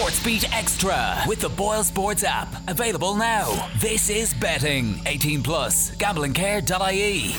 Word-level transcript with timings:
Sportsbeat 0.00 0.50
Extra 0.56 1.18
with 1.26 1.40
the 1.40 1.50
Boyle 1.50 1.84
Sports 1.84 2.24
app. 2.24 2.48
Available 2.68 3.14
now. 3.14 3.68
This 3.80 4.08
is 4.08 4.32
betting. 4.32 4.98
18 5.04 5.42
plus. 5.42 5.94
Gamblingcare.ie. 5.96 7.34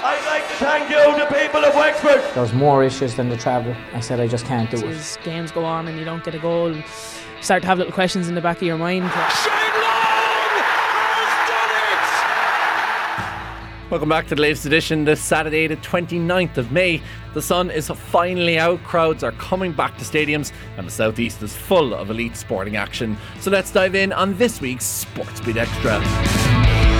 I'd 0.00 0.26
like 0.26 0.48
to 0.48 0.54
thank 0.54 0.88
you, 0.88 0.96
the 0.96 1.26
people 1.26 1.62
of 1.62 1.74
Wexford. 1.74 2.24
There's 2.34 2.54
more 2.54 2.82
issues 2.82 3.14
than 3.14 3.28
the 3.28 3.36
travel. 3.36 3.76
I 3.92 4.00
said 4.00 4.20
I 4.20 4.26
just 4.26 4.46
can't 4.46 4.70
do 4.70 4.78
it. 4.78 4.84
As 4.84 5.18
games 5.22 5.52
go 5.52 5.66
on 5.66 5.86
and 5.86 5.98
you 5.98 6.06
don't 6.06 6.24
get 6.24 6.34
a 6.34 6.38
goal, 6.38 6.74
you 6.74 6.82
start 7.42 7.60
to 7.60 7.68
have 7.68 7.76
little 7.76 7.92
questions 7.92 8.26
in 8.26 8.34
the 8.34 8.40
back 8.40 8.56
of 8.56 8.62
your 8.62 8.78
mind. 8.78 9.04
Welcome 13.90 14.10
back 14.10 14.26
to 14.26 14.34
the 14.34 14.42
latest 14.42 14.66
edition 14.66 15.06
this 15.06 15.18
Saturday, 15.18 15.66
the 15.66 15.78
29th 15.78 16.58
of 16.58 16.70
May. 16.70 17.00
The 17.32 17.40
sun 17.40 17.70
is 17.70 17.88
finally 17.88 18.58
out, 18.58 18.84
crowds 18.84 19.24
are 19.24 19.32
coming 19.32 19.72
back 19.72 19.96
to 19.96 20.04
stadiums, 20.04 20.52
and 20.76 20.86
the 20.86 20.90
southeast 20.90 21.42
is 21.42 21.56
full 21.56 21.94
of 21.94 22.10
elite 22.10 22.36
sporting 22.36 22.76
action. 22.76 23.16
So 23.40 23.50
let's 23.50 23.72
dive 23.72 23.94
in 23.94 24.12
on 24.12 24.36
this 24.36 24.60
week's 24.60 25.06
Sportsbeat 25.06 25.56
Extra. 25.56 26.97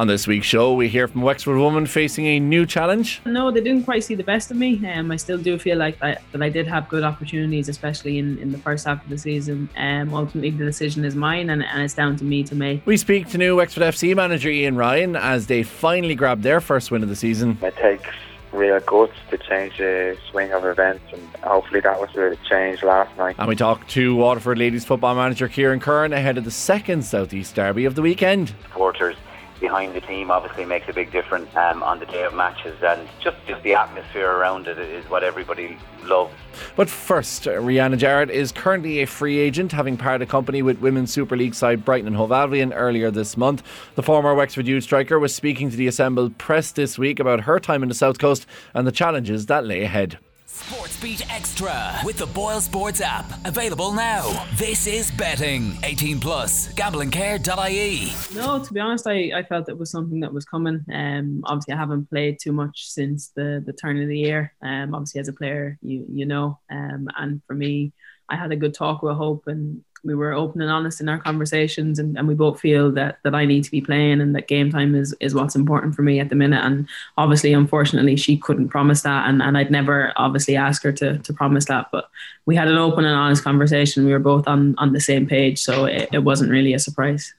On 0.00 0.06
this 0.06 0.26
week's 0.26 0.46
show, 0.46 0.72
we 0.72 0.88
hear 0.88 1.06
from 1.08 1.20
Wexford 1.20 1.58
woman 1.58 1.84
facing 1.84 2.24
a 2.24 2.40
new 2.40 2.64
challenge. 2.64 3.20
No, 3.26 3.50
they 3.50 3.60
didn't 3.60 3.84
quite 3.84 4.02
see 4.02 4.14
the 4.14 4.24
best 4.24 4.50
of 4.50 4.56
me. 4.56 4.80
Um, 4.88 5.10
I 5.10 5.16
still 5.16 5.36
do 5.36 5.58
feel 5.58 5.76
like 5.76 6.02
I, 6.02 6.16
that 6.32 6.40
I 6.40 6.48
did 6.48 6.66
have 6.68 6.88
good 6.88 7.04
opportunities, 7.04 7.68
especially 7.68 8.16
in, 8.16 8.38
in 8.38 8.50
the 8.50 8.56
first 8.56 8.86
half 8.86 9.04
of 9.04 9.10
the 9.10 9.18
season. 9.18 9.68
Um, 9.76 10.14
ultimately, 10.14 10.52
the 10.52 10.64
decision 10.64 11.04
is 11.04 11.14
mine, 11.14 11.50
and, 11.50 11.62
and 11.62 11.82
it's 11.82 11.92
down 11.92 12.16
to 12.16 12.24
me 12.24 12.42
to 12.44 12.54
make. 12.54 12.80
We 12.86 12.96
speak 12.96 13.28
to 13.28 13.36
new 13.36 13.56
Wexford 13.56 13.82
FC 13.82 14.16
manager 14.16 14.48
Ian 14.48 14.78
Ryan 14.78 15.16
as 15.16 15.48
they 15.48 15.62
finally 15.62 16.14
grab 16.14 16.40
their 16.40 16.62
first 16.62 16.90
win 16.90 17.02
of 17.02 17.10
the 17.10 17.14
season. 17.16 17.58
It 17.60 17.76
takes 17.76 18.08
real 18.52 18.80
guts 18.80 19.12
to 19.28 19.36
change 19.36 19.76
the 19.76 20.16
swing 20.30 20.50
of 20.52 20.64
events, 20.64 21.04
and 21.12 21.22
hopefully 21.42 21.80
that 21.80 22.00
was 22.00 22.08
a 22.16 22.38
change 22.48 22.82
last 22.82 23.14
night. 23.18 23.36
And 23.38 23.48
we 23.48 23.54
talk 23.54 23.86
to 23.88 24.16
Waterford 24.16 24.56
ladies 24.56 24.86
football 24.86 25.14
manager 25.14 25.46
Ciaran 25.46 25.78
Curran 25.78 26.14
ahead 26.14 26.38
of 26.38 26.46
the 26.46 26.50
second 26.50 27.02
Southeast 27.04 27.54
Derby 27.54 27.84
of 27.84 27.96
the 27.96 28.02
weekend. 28.02 28.54
Supporters 28.62 29.16
behind 29.60 29.94
the 29.94 30.00
team 30.00 30.30
obviously 30.30 30.64
makes 30.64 30.88
a 30.88 30.92
big 30.92 31.12
difference 31.12 31.54
um, 31.54 31.82
on 31.82 32.00
the 32.00 32.06
day 32.06 32.22
of 32.22 32.34
matches, 32.34 32.76
and 32.82 33.08
just, 33.20 33.36
just 33.46 33.62
the 33.62 33.74
atmosphere 33.74 34.30
around 34.30 34.66
it 34.66 34.78
is 34.78 35.08
what 35.10 35.22
everybody 35.22 35.76
loves. 36.04 36.32
But 36.76 36.88
first, 36.88 37.44
Rianna 37.44 37.98
Jarrett 37.98 38.30
is 38.30 38.52
currently 38.52 39.00
a 39.00 39.06
free 39.06 39.38
agent, 39.38 39.72
having 39.72 39.96
parted 39.96 40.28
company 40.28 40.62
with 40.62 40.80
Women's 40.80 41.12
Super 41.12 41.36
League 41.36 41.54
side 41.54 41.84
Brighton 41.84 42.08
and 42.08 42.16
Hove 42.16 42.32
Albion 42.32 42.72
earlier 42.72 43.10
this 43.10 43.36
month. 43.36 43.62
The 43.94 44.02
former 44.02 44.34
Wexford 44.34 44.66
youth 44.66 44.84
striker 44.84 45.18
was 45.18 45.34
speaking 45.34 45.70
to 45.70 45.76
the 45.76 45.86
assembled 45.86 46.38
press 46.38 46.72
this 46.72 46.98
week 46.98 47.20
about 47.20 47.40
her 47.42 47.60
time 47.60 47.82
in 47.82 47.88
the 47.88 47.94
South 47.94 48.18
Coast 48.18 48.46
and 48.74 48.86
the 48.86 48.92
challenges 48.92 49.46
that 49.46 49.64
lay 49.66 49.82
ahead. 49.82 50.18
Sportsbeat 50.60 51.22
Extra 51.34 52.00
with 52.04 52.18
the 52.18 52.26
Boyle 52.26 52.60
Sports 52.60 53.00
app. 53.00 53.24
Available 53.46 53.92
now. 53.92 54.46
This 54.56 54.86
is 54.86 55.10
betting. 55.10 55.78
18 55.82 56.20
plus. 56.20 56.72
Gamblingcare.ie. 56.74 58.12
No, 58.34 58.62
to 58.62 58.72
be 58.72 58.78
honest, 58.78 59.06
I, 59.06 59.32
I 59.34 59.42
felt 59.42 59.70
it 59.70 59.78
was 59.78 59.90
something 59.90 60.20
that 60.20 60.32
was 60.32 60.44
coming. 60.44 60.84
Um, 60.92 61.40
obviously, 61.44 61.72
I 61.74 61.78
haven't 61.78 62.10
played 62.10 62.38
too 62.42 62.52
much 62.52 62.90
since 62.90 63.30
the, 63.34 63.62
the 63.64 63.72
turn 63.72 64.02
of 64.02 64.08
the 64.08 64.18
year. 64.18 64.52
Um, 64.62 64.94
obviously, 64.94 65.20
as 65.22 65.28
a 65.28 65.32
player, 65.32 65.78
you 65.80 66.04
you 66.12 66.26
know. 66.26 66.58
Um, 66.70 67.08
and 67.16 67.40
for 67.46 67.54
me, 67.54 67.92
I 68.30 68.36
had 68.36 68.52
a 68.52 68.56
good 68.56 68.74
talk 68.74 69.02
with 69.02 69.16
Hope, 69.16 69.46
and 69.46 69.82
we 70.02 70.14
were 70.14 70.32
open 70.32 70.62
and 70.62 70.70
honest 70.70 71.00
in 71.00 71.08
our 71.08 71.18
conversations 71.18 71.98
and, 71.98 72.16
and 72.16 72.26
we 72.26 72.34
both 72.34 72.60
feel 72.60 72.90
that 72.92 73.18
that 73.22 73.34
I 73.34 73.44
need 73.44 73.64
to 73.64 73.70
be 73.70 73.80
playing 73.80 74.20
and 74.20 74.34
that 74.34 74.48
game 74.48 74.70
time 74.70 74.94
is 74.94 75.14
is 75.20 75.34
what's 75.34 75.56
important 75.56 75.94
for 75.94 76.02
me 76.02 76.20
at 76.20 76.28
the 76.28 76.34
minute. 76.34 76.64
And 76.64 76.88
obviously 77.18 77.52
unfortunately 77.52 78.16
she 78.16 78.36
couldn't 78.36 78.68
promise 78.68 79.02
that 79.02 79.28
and, 79.28 79.42
and 79.42 79.58
I'd 79.58 79.70
never 79.70 80.12
obviously 80.16 80.56
ask 80.56 80.82
her 80.84 80.92
to 80.92 81.18
to 81.18 81.32
promise 81.32 81.66
that 81.66 81.88
but 81.92 82.08
we 82.46 82.56
had 82.56 82.68
an 82.68 82.78
open 82.78 83.04
and 83.04 83.14
honest 83.14 83.44
conversation. 83.44 84.06
We 84.06 84.12
were 84.12 84.18
both 84.18 84.48
on 84.48 84.74
on 84.78 84.92
the 84.92 85.00
same 85.00 85.26
page 85.26 85.58
so 85.58 85.84
it, 85.84 86.08
it 86.12 86.20
wasn't 86.20 86.50
really 86.50 86.74
a 86.74 86.78
surprise 86.78 87.34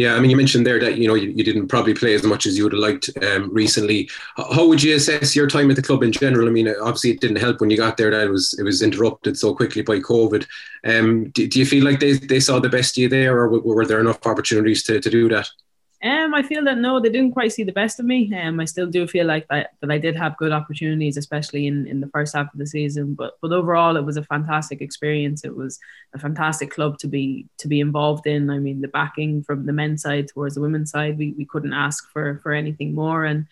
yeah, 0.00 0.14
I 0.14 0.20
mean, 0.20 0.30
you 0.30 0.36
mentioned 0.38 0.66
there 0.66 0.80
that 0.80 0.96
you 0.96 1.06
know 1.06 1.12
you, 1.12 1.28
you 1.28 1.44
didn't 1.44 1.68
probably 1.68 1.92
play 1.92 2.14
as 2.14 2.22
much 2.22 2.46
as 2.46 2.56
you 2.56 2.64
would 2.64 2.72
have 2.72 2.80
liked 2.80 3.10
um, 3.22 3.52
recently. 3.52 4.08
How 4.38 4.66
would 4.66 4.82
you 4.82 4.96
assess 4.96 5.36
your 5.36 5.46
time 5.46 5.68
at 5.68 5.76
the 5.76 5.82
club 5.82 6.02
in 6.02 6.10
general? 6.10 6.48
I 6.48 6.50
mean, 6.50 6.68
obviously 6.80 7.10
it 7.10 7.20
didn't 7.20 7.36
help 7.36 7.60
when 7.60 7.68
you 7.68 7.76
got 7.76 7.98
there 7.98 8.10
that 8.10 8.26
it 8.28 8.30
was 8.30 8.58
it 8.58 8.62
was 8.62 8.80
interrupted 8.80 9.36
so 9.36 9.54
quickly 9.54 9.82
by 9.82 9.98
COVID. 9.98 10.46
Um, 10.86 11.28
do, 11.32 11.46
do 11.46 11.58
you 11.58 11.66
feel 11.66 11.84
like 11.84 12.00
they, 12.00 12.12
they 12.12 12.40
saw 12.40 12.58
the 12.58 12.70
best 12.70 12.96
you 12.96 13.10
there, 13.10 13.38
or 13.38 13.60
were 13.60 13.84
there 13.84 14.00
enough 14.00 14.26
opportunities 14.26 14.82
to, 14.84 15.00
to 15.00 15.10
do 15.10 15.28
that? 15.28 15.50
Um, 16.02 16.34
I 16.34 16.42
feel 16.42 16.64
that 16.64 16.78
no, 16.78 16.98
they 16.98 17.10
didn't 17.10 17.32
quite 17.32 17.52
see 17.52 17.62
the 17.62 17.72
best 17.72 18.00
of 18.00 18.06
me. 18.06 18.34
Um, 18.34 18.58
I 18.58 18.64
still 18.64 18.86
do 18.86 19.06
feel 19.06 19.26
like 19.26 19.46
that, 19.48 19.74
that 19.80 19.90
I 19.90 19.98
did 19.98 20.16
have 20.16 20.38
good 20.38 20.50
opportunities, 20.50 21.18
especially 21.18 21.66
in, 21.66 21.86
in 21.86 22.00
the 22.00 22.06
first 22.08 22.34
half 22.34 22.50
of 22.52 22.58
the 22.58 22.66
season. 22.66 23.14
But 23.14 23.34
but 23.42 23.52
overall, 23.52 23.96
it 23.96 24.04
was 24.04 24.16
a 24.16 24.24
fantastic 24.24 24.80
experience. 24.80 25.44
It 25.44 25.54
was 25.54 25.78
a 26.14 26.18
fantastic 26.18 26.70
club 26.70 26.98
to 27.00 27.06
be 27.06 27.46
to 27.58 27.68
be 27.68 27.80
involved 27.80 28.26
in. 28.26 28.48
I 28.48 28.58
mean, 28.58 28.80
the 28.80 28.88
backing 28.88 29.42
from 29.42 29.66
the 29.66 29.74
men's 29.74 30.00
side 30.02 30.28
towards 30.28 30.54
the 30.54 30.62
women's 30.62 30.90
side, 30.90 31.18
we, 31.18 31.34
we 31.36 31.44
couldn't 31.44 31.74
ask 31.74 32.10
for 32.10 32.38
for 32.42 32.52
anything 32.52 32.94
more. 32.94 33.26
And 33.26 33.46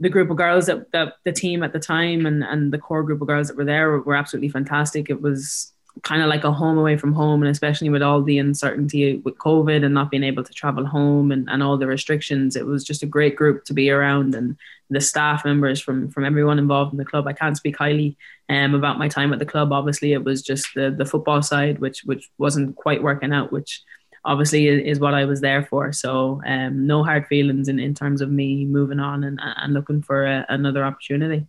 the 0.00 0.08
group 0.08 0.30
of 0.30 0.36
girls 0.36 0.66
that, 0.66 0.90
that 0.90 1.14
the 1.24 1.32
team 1.32 1.62
at 1.62 1.72
the 1.72 1.78
time 1.78 2.26
and 2.26 2.42
and 2.42 2.72
the 2.72 2.78
core 2.78 3.04
group 3.04 3.20
of 3.20 3.28
girls 3.28 3.46
that 3.46 3.56
were 3.56 3.64
there 3.64 3.90
were, 3.90 4.02
were 4.02 4.16
absolutely 4.16 4.48
fantastic. 4.48 5.10
It 5.10 5.22
was 5.22 5.72
kind 6.02 6.22
of 6.22 6.28
like 6.28 6.44
a 6.44 6.52
home 6.52 6.76
away 6.76 6.96
from 6.96 7.12
home 7.12 7.42
and 7.42 7.50
especially 7.50 7.88
with 7.88 8.02
all 8.02 8.20
the 8.22 8.38
uncertainty 8.38 9.18
with 9.18 9.38
covid 9.38 9.84
and 9.84 9.94
not 9.94 10.10
being 10.10 10.24
able 10.24 10.42
to 10.42 10.52
travel 10.52 10.84
home 10.84 11.30
and, 11.30 11.48
and 11.48 11.62
all 11.62 11.78
the 11.78 11.86
restrictions 11.86 12.56
it 12.56 12.66
was 12.66 12.82
just 12.84 13.02
a 13.02 13.06
great 13.06 13.36
group 13.36 13.64
to 13.64 13.72
be 13.72 13.90
around. 13.90 14.34
And 14.34 14.56
the 14.90 15.00
staff 15.00 15.44
members 15.44 15.80
from 15.80 16.10
from 16.10 16.24
everyone 16.24 16.58
involved 16.58 16.92
in 16.92 16.98
the 16.98 17.04
club 17.06 17.26
i 17.26 17.32
can't 17.32 17.56
speak 17.56 17.76
highly 17.76 18.16
um, 18.50 18.74
about 18.74 18.98
my 18.98 19.08
time 19.08 19.32
at 19.32 19.38
the 19.38 19.46
club. 19.46 19.72
Obviously 19.72 20.12
it 20.12 20.22
was 20.22 20.42
just 20.42 20.66
the 20.74 20.90
the 20.90 21.06
football 21.06 21.42
side 21.42 21.78
which 21.78 22.02
which 22.04 22.30
wasn't 22.38 22.76
quite 22.76 23.02
working 23.02 23.32
out 23.32 23.52
which 23.52 23.82
obviously 24.26 24.68
is, 24.68 24.98
what 24.98 25.14
i 25.14 25.24
was 25.24 25.40
there 25.40 25.64
for. 25.64 25.92
So 25.92 26.42
um, 26.46 26.86
no 26.86 27.04
hard 27.04 27.26
feelings 27.26 27.68
in, 27.68 27.78
in 27.78 27.94
terms 27.94 28.20
of 28.20 28.30
me 28.30 28.64
moving 28.64 29.00
on 29.00 29.24
and, 29.24 29.38
and 29.42 29.74
looking 29.74 30.02
for 30.02 30.26
a, 30.26 30.46
another 30.48 30.84
opportunity 30.84 31.46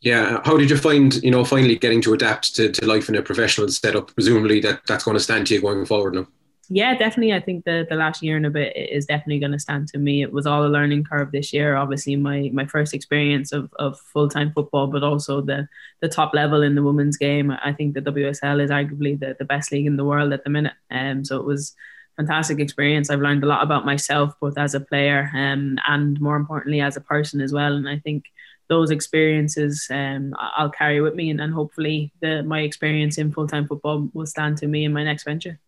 yeah, 0.00 0.40
how 0.44 0.56
did 0.56 0.70
you 0.70 0.76
find, 0.76 1.22
you 1.22 1.30
know, 1.30 1.44
finally 1.44 1.76
getting 1.76 2.00
to 2.02 2.14
adapt 2.14 2.54
to, 2.56 2.72
to 2.72 2.86
life 2.86 3.08
in 3.08 3.16
a 3.16 3.22
professional 3.22 3.68
setup? 3.68 4.14
Presumably 4.14 4.60
that 4.60 4.80
that's 4.86 5.04
going 5.04 5.16
to 5.16 5.22
stand 5.22 5.46
to 5.48 5.54
you 5.54 5.60
going 5.60 5.84
forward 5.84 6.14
now. 6.14 6.26
Yeah, 6.72 6.96
definitely. 6.96 7.34
I 7.34 7.40
think 7.40 7.64
the, 7.64 7.84
the 7.90 7.96
last 7.96 8.22
year 8.22 8.36
and 8.36 8.46
a 8.46 8.50
bit 8.50 8.76
is 8.76 9.04
definitely 9.04 9.40
going 9.40 9.52
to 9.52 9.58
stand 9.58 9.88
to 9.88 9.98
me. 9.98 10.22
It 10.22 10.32
was 10.32 10.46
all 10.46 10.64
a 10.64 10.68
learning 10.68 11.02
curve 11.02 11.32
this 11.32 11.52
year. 11.52 11.74
Obviously, 11.74 12.14
my 12.14 12.48
my 12.52 12.64
first 12.64 12.94
experience 12.94 13.50
of, 13.50 13.74
of 13.80 13.98
full 13.98 14.28
time 14.28 14.52
football, 14.52 14.86
but 14.86 15.02
also 15.02 15.40
the 15.40 15.68
the 16.00 16.08
top 16.08 16.32
level 16.32 16.62
in 16.62 16.76
the 16.76 16.82
women's 16.82 17.16
game. 17.16 17.50
I 17.50 17.72
think 17.72 17.94
the 17.94 18.02
WSL 18.02 18.62
is 18.62 18.70
arguably 18.70 19.18
the, 19.18 19.34
the 19.36 19.44
best 19.44 19.72
league 19.72 19.86
in 19.86 19.96
the 19.96 20.04
world 20.04 20.32
at 20.32 20.44
the 20.44 20.50
minute. 20.50 20.74
Um, 20.92 21.24
so 21.24 21.38
it 21.38 21.44
was 21.44 21.74
fantastic 22.16 22.60
experience. 22.60 23.10
I've 23.10 23.20
learned 23.20 23.42
a 23.42 23.48
lot 23.48 23.64
about 23.64 23.84
myself, 23.84 24.34
both 24.40 24.56
as 24.56 24.74
a 24.74 24.80
player 24.80 25.28
um, 25.34 25.76
and 25.88 26.20
more 26.20 26.36
importantly 26.36 26.80
as 26.80 26.96
a 26.96 27.00
person 27.00 27.40
as 27.40 27.52
well. 27.52 27.74
And 27.74 27.88
I 27.88 27.98
think 27.98 28.26
those 28.70 28.90
experiences 28.90 29.86
um, 29.90 30.32
I'll 30.38 30.70
carry 30.70 31.02
with 31.02 31.14
me, 31.14 31.28
and, 31.28 31.40
and 31.40 31.52
hopefully 31.52 32.12
the 32.20 32.42
my 32.42 32.60
experience 32.60 33.18
in 33.18 33.32
full 33.32 33.48
time 33.48 33.66
football 33.66 34.08
will 34.14 34.26
stand 34.26 34.56
to 34.58 34.66
me 34.66 34.84
in 34.84 34.92
my 34.92 35.04
next 35.04 35.24
venture. 35.24 35.58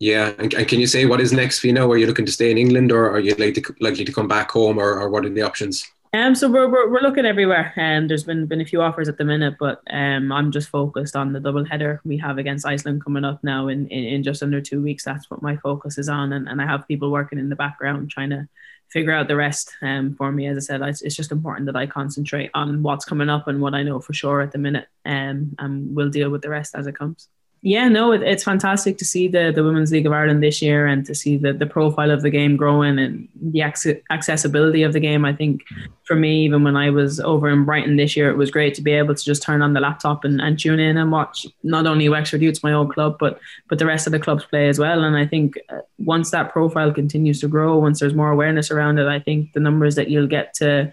Yeah, 0.00 0.32
and, 0.38 0.52
and, 0.54 0.66
can 0.66 0.80
you 0.80 0.88
say 0.88 1.06
what 1.06 1.20
is 1.20 1.32
next 1.32 1.60
for 1.60 1.68
you 1.68 1.72
now? 1.72 1.88
Are 1.90 1.96
you 1.96 2.06
looking 2.06 2.26
to 2.26 2.32
stay 2.32 2.50
in 2.50 2.58
England, 2.58 2.90
or 2.90 3.10
are 3.10 3.20
you 3.20 3.34
likely 3.36 3.62
to, 3.62 3.74
likely 3.78 4.04
to 4.04 4.12
come 4.12 4.26
back 4.26 4.50
home, 4.50 4.78
or, 4.78 4.98
or 4.98 5.08
what 5.08 5.24
are 5.24 5.28
the 5.28 5.42
options? 5.42 5.86
Um, 6.14 6.34
so 6.34 6.48
we're, 6.48 6.68
we're, 6.68 6.88
we're 6.90 7.00
looking 7.00 7.26
everywhere, 7.26 7.72
and 7.76 8.04
um, 8.04 8.08
there's 8.08 8.24
been 8.24 8.46
been 8.46 8.60
a 8.60 8.64
few 8.64 8.80
offers 8.80 9.08
at 9.08 9.18
the 9.18 9.24
minute, 9.24 9.56
but 9.60 9.82
um, 9.90 10.32
I'm 10.32 10.50
just 10.50 10.68
focused 10.68 11.16
on 11.16 11.32
the 11.32 11.40
double 11.40 11.64
header 11.64 12.00
we 12.04 12.16
have 12.18 12.38
against 12.38 12.66
Iceland 12.66 13.04
coming 13.04 13.24
up 13.24 13.42
now 13.44 13.68
in, 13.68 13.86
in, 13.88 14.04
in 14.04 14.22
just 14.22 14.42
under 14.42 14.60
two 14.60 14.80
weeks. 14.80 15.04
That's 15.04 15.28
what 15.28 15.42
my 15.42 15.56
focus 15.56 15.98
is 15.98 16.08
on, 16.08 16.32
and, 16.32 16.48
and 16.48 16.62
I 16.62 16.66
have 16.66 16.88
people 16.88 17.10
working 17.10 17.38
in 17.38 17.48
the 17.48 17.56
background 17.56 18.10
trying 18.10 18.30
to 18.30 18.48
figure 18.88 19.12
out 19.12 19.28
the 19.28 19.36
rest 19.36 19.72
um, 19.82 20.14
for 20.14 20.30
me. 20.30 20.46
As 20.46 20.56
I 20.56 20.78
said, 20.78 20.82
it's 20.82 21.16
just 21.16 21.32
important 21.32 21.66
that 21.66 21.76
I 21.76 21.86
concentrate 21.86 22.50
on 22.54 22.82
what's 22.82 23.04
coming 23.04 23.28
up 23.28 23.48
and 23.48 23.60
what 23.60 23.74
I 23.74 23.82
know 23.82 24.00
for 24.00 24.12
sure 24.12 24.40
at 24.40 24.52
the 24.52 24.58
minute, 24.58 24.86
um, 25.04 25.54
and 25.58 25.94
we'll 25.94 26.10
deal 26.10 26.30
with 26.30 26.42
the 26.42 26.50
rest 26.50 26.74
as 26.74 26.86
it 26.86 26.96
comes. 26.96 27.28
Yeah, 27.66 27.88
no, 27.88 28.12
it, 28.12 28.22
it's 28.22 28.44
fantastic 28.44 28.98
to 28.98 29.06
see 29.06 29.26
the, 29.26 29.50
the 29.50 29.64
Women's 29.64 29.90
League 29.90 30.04
of 30.04 30.12
Ireland 30.12 30.42
this 30.42 30.60
year 30.60 30.86
and 30.86 31.02
to 31.06 31.14
see 31.14 31.38
the, 31.38 31.54
the 31.54 31.64
profile 31.64 32.10
of 32.10 32.20
the 32.20 32.28
game 32.28 32.58
growing 32.58 32.98
and 32.98 33.26
the 33.40 33.62
ac- 33.62 34.02
accessibility 34.10 34.82
of 34.82 34.92
the 34.92 35.00
game. 35.00 35.24
I 35.24 35.32
think 35.32 35.62
for 36.02 36.14
me, 36.14 36.44
even 36.44 36.62
when 36.62 36.76
I 36.76 36.90
was 36.90 37.20
over 37.20 37.48
in 37.48 37.64
Brighton 37.64 37.96
this 37.96 38.18
year, 38.18 38.28
it 38.28 38.36
was 38.36 38.50
great 38.50 38.74
to 38.74 38.82
be 38.82 38.92
able 38.92 39.14
to 39.14 39.24
just 39.24 39.42
turn 39.42 39.62
on 39.62 39.72
the 39.72 39.80
laptop 39.80 40.24
and, 40.24 40.42
and 40.42 40.58
tune 40.58 40.78
in 40.78 40.98
and 40.98 41.10
watch 41.10 41.46
not 41.62 41.86
only 41.86 42.06
Wexford 42.06 42.42
Youths, 42.42 42.62
my 42.62 42.74
old 42.74 42.92
club, 42.92 43.16
but 43.18 43.40
but 43.68 43.78
the 43.78 43.86
rest 43.86 44.06
of 44.06 44.12
the 44.12 44.20
clubs 44.20 44.44
play 44.44 44.68
as 44.68 44.78
well. 44.78 45.02
And 45.02 45.16
I 45.16 45.26
think 45.26 45.58
uh, 45.70 45.78
once 45.96 46.32
that 46.32 46.52
profile 46.52 46.92
continues 46.92 47.40
to 47.40 47.48
grow, 47.48 47.78
once 47.78 47.98
there's 47.98 48.12
more 48.12 48.30
awareness 48.30 48.70
around 48.70 48.98
it, 48.98 49.06
I 49.06 49.20
think 49.20 49.54
the 49.54 49.60
numbers 49.60 49.94
that 49.94 50.10
you'll 50.10 50.26
get 50.26 50.52
to 50.56 50.92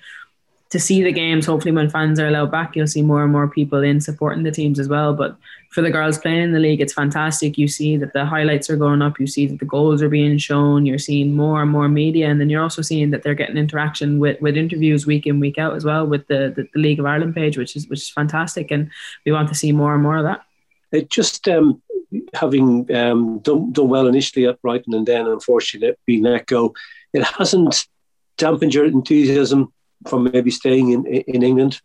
to 0.72 0.80
see 0.80 1.04
the 1.04 1.12
games. 1.12 1.46
Hopefully, 1.46 1.74
when 1.74 1.90
fans 1.90 2.20
are 2.20 2.28
allowed 2.28 2.50
back, 2.52 2.76
you'll 2.76 2.88
see 2.88 3.02
more 3.02 3.24
and 3.24 3.32
more 3.32 3.48
people 3.48 3.84
in 3.84 4.02
supporting 4.02 4.44
the 4.44 4.52
teams 4.52 4.80
as 4.80 4.88
well. 4.88 5.14
But 5.14 5.38
for 5.70 5.82
the 5.82 5.92
girls 5.92 6.18
playing 6.18 6.42
in 6.42 6.52
the 6.54 6.60
league, 6.60 6.82
it's 6.82 6.94
fantastic. 6.94 7.58
You 7.58 7.68
see 7.68 7.98
that 7.98 8.14
the 8.14 8.26
highlights 8.26 8.70
are 8.70 8.78
going 8.78 9.02
up. 9.02 9.20
You 9.20 9.28
see 9.28 9.46
that 9.48 9.60
the 9.60 9.66
goals 9.66 10.02
are 10.02 10.10
being 10.10 10.38
shown. 10.38 10.86
You're 10.86 10.98
seeing 10.98 11.36
more 11.36 11.62
and 11.62 11.70
more 11.70 11.90
media, 11.90 12.30
and 12.30 12.40
then 12.40 12.50
you're 12.50 12.64
also 12.64 12.82
seeing 12.82 13.12
that 13.12 13.22
they're 13.22 13.36
getting 13.36 13.58
interaction 13.58 14.18
with, 14.18 14.42
with 14.42 14.58
interviews 14.58 15.06
week 15.06 15.28
in 15.28 15.40
week 15.40 15.58
out 15.58 15.76
as 15.76 15.86
well 15.86 16.08
with 16.08 16.26
the, 16.28 16.54
the, 16.56 16.68
the 16.74 16.80
League 16.80 17.00
of 17.00 17.06
Ireland 17.06 17.36
page, 17.36 17.58
which 17.58 17.76
is 17.76 17.88
which 17.88 18.00
is 18.00 18.10
fantastic. 18.10 18.72
And 18.72 18.90
we 19.26 19.34
want 19.34 19.50
to 19.50 19.56
see 19.56 19.72
more 19.74 19.94
and 19.94 20.04
more 20.04 20.18
of 20.18 20.24
that. 20.24 20.42
It 20.94 21.10
just 21.10 21.48
um, 21.50 21.82
having 22.34 22.94
um, 22.96 23.40
done, 23.40 23.72
done 23.74 23.90
well 23.90 24.08
initially 24.08 24.46
at 24.46 24.62
Brighton 24.62 24.94
and 24.94 25.06
then 25.06 25.28
unfortunately 25.28 25.96
being 26.06 26.24
let 26.24 26.46
go, 26.46 26.74
it 27.14 27.24
hasn't 27.24 27.88
dampened 28.38 28.74
your 28.74 28.86
enthusiasm 28.86 29.72
from 30.08 30.30
maybe 30.32 30.52
staying 30.52 30.92
in 30.92 31.06
in 31.06 31.44
England? 31.44 31.82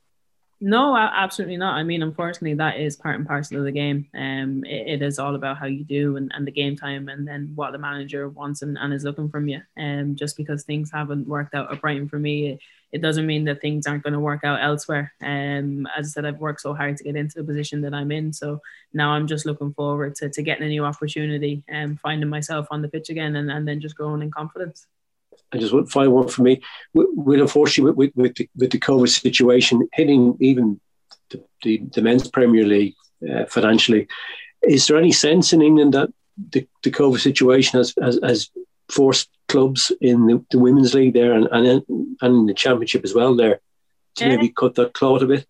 No, 0.59 0.97
absolutely 0.97 1.59
not. 1.59 1.75
I 1.75 1.83
mean, 1.83 2.03
unfortunately, 2.03 2.55
that 2.55 2.81
is 2.81 2.97
part 2.97 3.17
and 3.17 3.27
parcel 3.27 3.59
of 3.59 3.65
the 3.65 3.73
game. 3.73 4.09
Um, 4.15 4.65
it, 4.65 4.89
it 4.89 5.03
is 5.03 5.19
all 5.19 5.35
about 5.35 5.59
how 5.59 5.67
you 5.67 5.85
do 5.85 6.17
and, 6.17 6.33
and 6.35 6.47
the 6.47 6.51
game 6.51 6.77
time, 6.77 7.11
and 7.11 7.29
then 7.29 7.53
what 7.55 7.73
the 7.73 7.79
manager 7.79 8.31
wants 8.31 8.63
and, 8.63 8.79
and 8.79 8.95
is 8.95 9.05
looking 9.05 9.29
from 9.29 9.49
you. 9.49 9.61
Um, 9.79 10.17
just 10.17 10.35
because 10.35 10.65
things 10.65 10.91
haven't 10.91 11.29
worked 11.29 11.55
out 11.55 11.71
at 11.71 11.83
Brighton 11.83 12.09
for 12.09 12.19
me, 12.19 12.53
it, 12.53 12.61
it 12.91 13.03
doesn't 13.03 13.27
mean 13.27 13.45
that 13.45 13.61
things 13.61 13.87
aren't 13.87 14.03
going 14.03 14.15
to 14.15 14.19
work 14.21 14.45
out 14.45 14.63
elsewhere. 14.63 15.13
Um, 15.21 15.87
as 15.95 16.07
I 16.07 16.09
said, 16.09 16.25
I've 16.25 16.41
worked 16.41 16.63
so 16.63 16.73
hard 16.73 16.97
to 16.97 17.05
get 17.05 17.17
into 17.17 17.37
the 17.37 17.45
position 17.45 17.83
that 17.83 17.93
I'm 17.93 18.11
in, 18.11 18.33
so 18.33 18.63
now 18.95 19.11
I'm 19.11 19.27
just 19.27 19.45
looking 19.45 19.75
forward 19.75 20.15
to, 20.17 20.31
to 20.31 20.43
getting 20.43 20.65
a 20.65 20.71
new 20.71 20.87
opportunity 20.87 21.65
and 21.69 22.01
finding 22.01 22.31
myself 22.31 22.67
on 22.71 22.81
the 22.81 22.89
pitch 22.89 23.11
again, 23.11 23.37
and, 23.37 23.51
and 23.51 23.69
then 23.69 23.83
just 23.83 23.97
growing 23.97 24.23
in 24.23 24.31
confidence. 24.31 24.87
I 25.57 25.61
just 25.61 25.73
want 25.73 25.91
final 25.91 26.13
one 26.13 26.29
for 26.29 26.43
me. 26.43 26.61
With, 26.95 27.09
with 27.15 27.41
unfortunately 27.41 27.93
with, 27.93 28.17
with, 28.17 28.35
the, 28.37 28.49
with 28.57 28.71
the 28.71 28.79
COVID 28.79 29.09
situation 29.09 29.89
hitting 29.93 30.37
even 30.41 30.81
the, 31.31 31.45
the, 31.63 31.83
the 31.95 32.03
men's 32.03 32.31
Premier 32.31 32.65
League 32.65 32.95
uh, 33.31 33.47
financially, 33.47 34.07
is 34.63 34.87
there 34.87 34.99
any 34.99 35.13
sense 35.13 35.53
in 35.53 35.63
England 35.63 35.95
that 35.95 36.11
the, 36.51 36.67
the 36.83 36.91
COVID 36.91 37.21
situation 37.21 37.79
has, 37.79 37.95
has, 38.01 38.19
has 38.23 38.51
forced 38.91 39.31
clubs 39.49 39.93
in 40.01 40.27
the, 40.27 40.45
the, 40.51 40.59
women's 40.59 40.95
league 40.95 41.15
there 41.15 41.33
and, 41.33 41.47
and 41.51 41.83
and 41.89 42.35
in 42.35 42.47
the 42.47 42.55
championship 42.55 43.05
as 43.05 43.15
well 43.15 43.35
there 43.35 43.61
to 44.17 44.29
maybe 44.29 44.49
cut 44.49 44.75
that 44.75 44.93
clout 44.93 45.23
a 45.23 45.27
bit? 45.27 45.47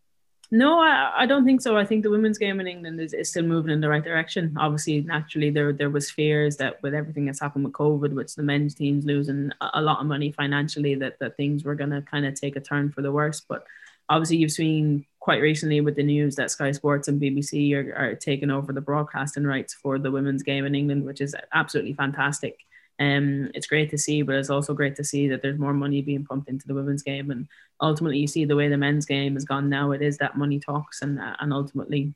No, 0.50 0.78
I, 0.78 1.12
I 1.22 1.26
don't 1.26 1.44
think 1.44 1.60
so. 1.60 1.76
I 1.76 1.84
think 1.84 2.04
the 2.04 2.10
women's 2.10 2.38
game 2.38 2.60
in 2.60 2.68
England 2.68 3.00
is, 3.00 3.12
is 3.12 3.30
still 3.30 3.42
moving 3.42 3.72
in 3.72 3.80
the 3.80 3.88
right 3.88 4.04
direction. 4.04 4.54
Obviously, 4.58 5.00
naturally, 5.00 5.50
there 5.50 5.72
there 5.72 5.90
was 5.90 6.10
fears 6.10 6.56
that 6.58 6.80
with 6.82 6.94
everything 6.94 7.26
that's 7.26 7.40
happened 7.40 7.64
with 7.64 7.72
COVID, 7.72 8.12
which 8.12 8.34
the 8.36 8.44
men's 8.44 8.74
teams 8.74 9.04
losing 9.04 9.50
a 9.60 9.82
lot 9.82 10.00
of 10.00 10.06
money 10.06 10.30
financially, 10.30 10.94
that, 10.96 11.18
that 11.18 11.36
things 11.36 11.64
were 11.64 11.74
going 11.74 11.90
to 11.90 12.02
kind 12.02 12.26
of 12.26 12.34
take 12.34 12.54
a 12.54 12.60
turn 12.60 12.92
for 12.92 13.02
the 13.02 13.10
worse. 13.10 13.40
But 13.40 13.66
obviously, 14.08 14.36
you've 14.36 14.52
seen 14.52 15.04
quite 15.18 15.42
recently 15.42 15.80
with 15.80 15.96
the 15.96 16.04
news 16.04 16.36
that 16.36 16.52
Sky 16.52 16.70
Sports 16.70 17.08
and 17.08 17.20
BBC 17.20 17.74
are, 17.74 17.94
are 17.96 18.14
taking 18.14 18.50
over 18.50 18.72
the 18.72 18.80
broadcasting 18.80 19.44
rights 19.44 19.74
for 19.74 19.98
the 19.98 20.12
women's 20.12 20.44
game 20.44 20.64
in 20.64 20.76
England, 20.76 21.04
which 21.04 21.20
is 21.20 21.34
absolutely 21.52 21.94
fantastic. 21.94 22.58
Um, 23.00 23.50
it's 23.54 23.66
great 23.66 23.90
to 23.90 23.98
see, 23.98 24.22
but 24.22 24.36
it's 24.36 24.50
also 24.50 24.74
great 24.74 24.96
to 24.96 25.04
see 25.04 25.28
that 25.28 25.42
there's 25.42 25.58
more 25.58 25.74
money 25.74 26.00
being 26.02 26.24
pumped 26.24 26.48
into 26.48 26.66
the 26.66 26.74
women's 26.74 27.02
game, 27.02 27.30
and 27.30 27.48
ultimately, 27.80 28.18
you 28.18 28.26
see 28.26 28.44
the 28.44 28.56
way 28.56 28.68
the 28.68 28.76
men's 28.76 29.06
game 29.06 29.34
has 29.34 29.44
gone 29.44 29.68
now. 29.68 29.92
It 29.92 30.02
is 30.02 30.18
that 30.18 30.36
money 30.36 30.58
talks, 30.58 31.02
and 31.02 31.18
uh, 31.18 31.36
and 31.40 31.52
ultimately, 31.52 32.14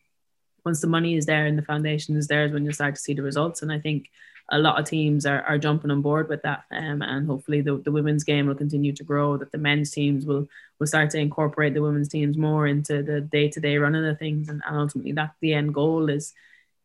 once 0.64 0.80
the 0.80 0.86
money 0.86 1.16
is 1.16 1.26
there 1.26 1.46
and 1.46 1.58
the 1.58 1.62
foundation 1.62 2.16
is 2.16 2.26
there, 2.26 2.44
is 2.44 2.52
when 2.52 2.64
you 2.64 2.72
start 2.72 2.94
to 2.94 3.00
see 3.00 3.14
the 3.14 3.22
results. 3.22 3.62
And 3.62 3.72
I 3.72 3.78
think 3.78 4.10
a 4.50 4.58
lot 4.58 4.78
of 4.78 4.84
teams 4.84 5.26
are, 5.26 5.42
are 5.42 5.58
jumping 5.58 5.90
on 5.90 6.02
board 6.02 6.28
with 6.28 6.42
that, 6.42 6.64
um, 6.70 7.02
and 7.02 7.26
hopefully 7.26 7.60
the, 7.60 7.76
the 7.76 7.92
women's 7.92 8.24
game 8.24 8.46
will 8.46 8.54
continue 8.54 8.92
to 8.92 9.04
grow. 9.04 9.36
That 9.36 9.52
the 9.52 9.58
men's 9.58 9.90
teams 9.90 10.26
will 10.26 10.48
will 10.78 10.86
start 10.86 11.10
to 11.10 11.18
incorporate 11.18 11.74
the 11.74 11.82
women's 11.82 12.08
teams 12.08 12.36
more 12.36 12.66
into 12.66 13.02
the 13.02 13.20
day 13.20 13.48
to 13.50 13.60
day 13.60 13.78
running 13.78 14.06
of 14.06 14.18
things, 14.18 14.48
and, 14.48 14.62
and 14.66 14.76
ultimately 14.76 15.12
that 15.12 15.34
the 15.40 15.54
end 15.54 15.74
goal 15.74 16.08
is 16.08 16.32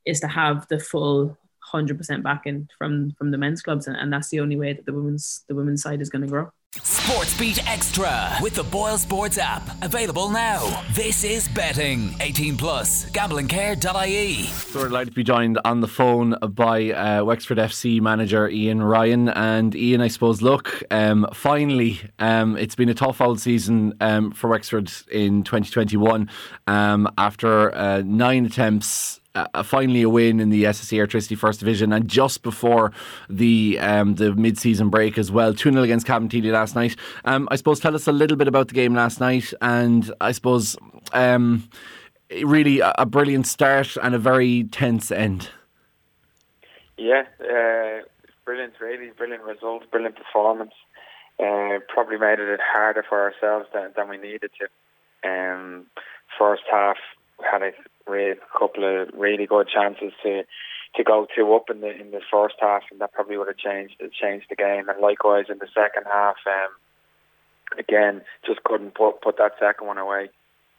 is 0.06 0.20
to 0.20 0.28
have 0.28 0.68
the 0.68 0.80
full 0.80 1.38
100% 1.74 2.22
backing 2.22 2.70
from 2.78 3.12
from 3.18 3.32
the 3.32 3.38
men's 3.38 3.62
clubs 3.64 3.88
and, 3.88 3.98
and 3.98 4.14
that's 4.14 4.30
the 4.30 4.40
only 4.40 4.56
way 4.56 4.74
that 4.74 4.86
the 4.86 4.94
women's 4.94 5.44
the 5.48 5.56
women's 5.56 5.82
side 5.82 6.00
is 6.00 6.10
going 6.10 6.22
to 6.22 6.28
grow 6.28 6.52
Sports 6.84 7.38
Beat 7.40 7.66
Extra 7.68 8.38
with 8.42 8.56
the 8.56 8.64
Boyle 8.64 8.98
Sports 8.98 9.38
app. 9.38 9.64
Available 9.82 10.30
now. 10.30 10.84
This 10.94 11.24
is 11.24 11.48
betting. 11.48 12.14
18 12.20 12.58
plus. 12.58 13.10
Gamblingcare.ie. 13.12 14.44
So 14.44 14.80
we're 14.80 14.88
delighted 14.90 15.12
to 15.12 15.16
be 15.16 15.24
joined 15.24 15.58
on 15.64 15.80
the 15.80 15.88
phone 15.88 16.36
by 16.52 16.92
uh, 16.92 17.24
Wexford 17.24 17.60
FC 17.60 18.02
manager 18.02 18.50
Ian 18.50 18.84
Ryan. 18.84 19.30
And 19.30 19.74
Ian, 19.74 20.02
I 20.02 20.10
suppose, 20.10 20.42
look, 20.42 20.84
um, 20.92 21.26
finally, 21.34 22.02
um, 22.20 22.58
it's 22.58 22.76
been 22.76 22.90
a 22.90 22.94
tough 22.94 23.22
old 23.22 23.40
season 23.40 23.94
um, 24.02 24.32
for 24.32 24.50
Wexford 24.50 24.92
in 25.10 25.44
2021 25.44 26.30
um, 26.68 27.10
after 27.18 27.74
uh, 27.74 28.02
nine 28.06 28.46
attempts 28.46 29.22
finally 29.64 30.02
a 30.02 30.10
win 30.10 30.40
in 30.40 30.50
the 30.50 30.64
SSE 30.66 30.98
Airtricity 30.98 31.38
First 31.38 31.60
Division, 31.60 31.92
and 31.94 32.08
just 32.08 32.42
before 32.42 32.92
the 33.30 33.78
um, 33.80 34.16
the 34.16 34.34
mid 34.36 34.58
season 34.58 34.90
break 34.90 35.18
as 35.18 35.32
well, 35.32 35.54
two 35.54 35.72
0 35.72 35.84
against 35.84 36.08
Cabinteely 36.08 36.52
last 36.52 36.76
night. 36.76 36.96
Um, 37.26 37.48
I 37.52 37.56
suppose 37.56 37.80
tell 37.80 37.96
us 37.96 38.08
a 38.08 38.12
little 38.12 38.38
bit 38.38 38.48
about 38.48 38.68
the 38.68 38.74
game 38.74 38.94
last 38.96 39.20
night, 39.20 39.54
and 39.62 40.12
I 40.22 40.32
suppose 40.32 40.78
um, 41.14 41.70
really 42.44 42.80
a, 42.80 42.94
a, 42.98 43.06
brilliant 43.06 43.48
start 43.48 43.98
and 44.02 44.16
a 44.16 44.20
very 44.20 44.64
tense 44.66 45.12
end. 45.12 45.50
Yeah, 46.98 47.24
uh, 47.42 48.06
brilliant, 48.46 48.74
really 48.80 49.12
brilliant 49.18 49.44
result, 49.44 49.90
brilliant 49.92 50.16
performance. 50.16 50.74
Uh, 51.38 51.80
probably 51.90 52.18
made 52.18 52.40
it 52.40 52.60
harder 52.64 53.04
for 53.08 53.22
ourselves 53.22 53.68
than, 53.74 53.92
than 53.98 54.08
we 54.08 54.18
needed 54.18 54.50
to. 54.58 55.30
Um, 55.30 55.88
first 56.40 56.64
half 56.72 56.96
had 57.52 57.62
a 57.62 57.72
a 58.08 58.36
couple 58.58 58.84
of 58.84 59.10
really 59.14 59.46
good 59.46 59.68
chances 59.68 60.12
to 60.24 60.44
to 60.96 61.04
go 61.04 61.28
two 61.36 61.54
up 61.54 61.70
in 61.70 61.82
the 61.82 61.90
in 61.90 62.12
the 62.12 62.22
first 62.32 62.56
half, 62.60 62.84
and 62.92 63.02
that 63.02 63.14
probably 63.14 63.38
would 63.38 63.48
have 63.48 63.58
changed 63.58 64.02
changed 64.20 64.48
the 64.50 64.56
game. 64.56 64.88
And 64.90 65.00
likewise 65.02 65.46
in 65.50 65.60
the 65.60 65.68
second 65.74 66.04
half, 66.06 66.36
um, 66.48 67.80
again 67.80 68.22
just 68.46 68.64
couldn't 68.64 68.96
put 68.96 69.22
put 69.22 69.38
that 69.38 69.54
second 69.60 69.88
one 69.88 69.98
away. 69.98 70.30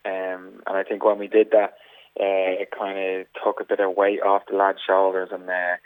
Um, 0.04 0.62
and 0.66 0.76
I 0.76 0.84
think 0.84 1.04
when 1.04 1.18
we 1.18 1.26
did 1.26 1.50
that, 1.50 1.74
uh, 2.18 2.62
it 2.62 2.70
kind 2.70 2.98
of 2.98 3.26
took 3.42 3.60
a 3.60 3.64
bit 3.64 3.80
of 3.80 3.96
weight 3.96 4.22
off 4.22 4.46
the 4.48 4.56
lads' 4.56 4.78
shoulders, 4.86 5.30
and 5.32 5.48
uh, 5.48 5.76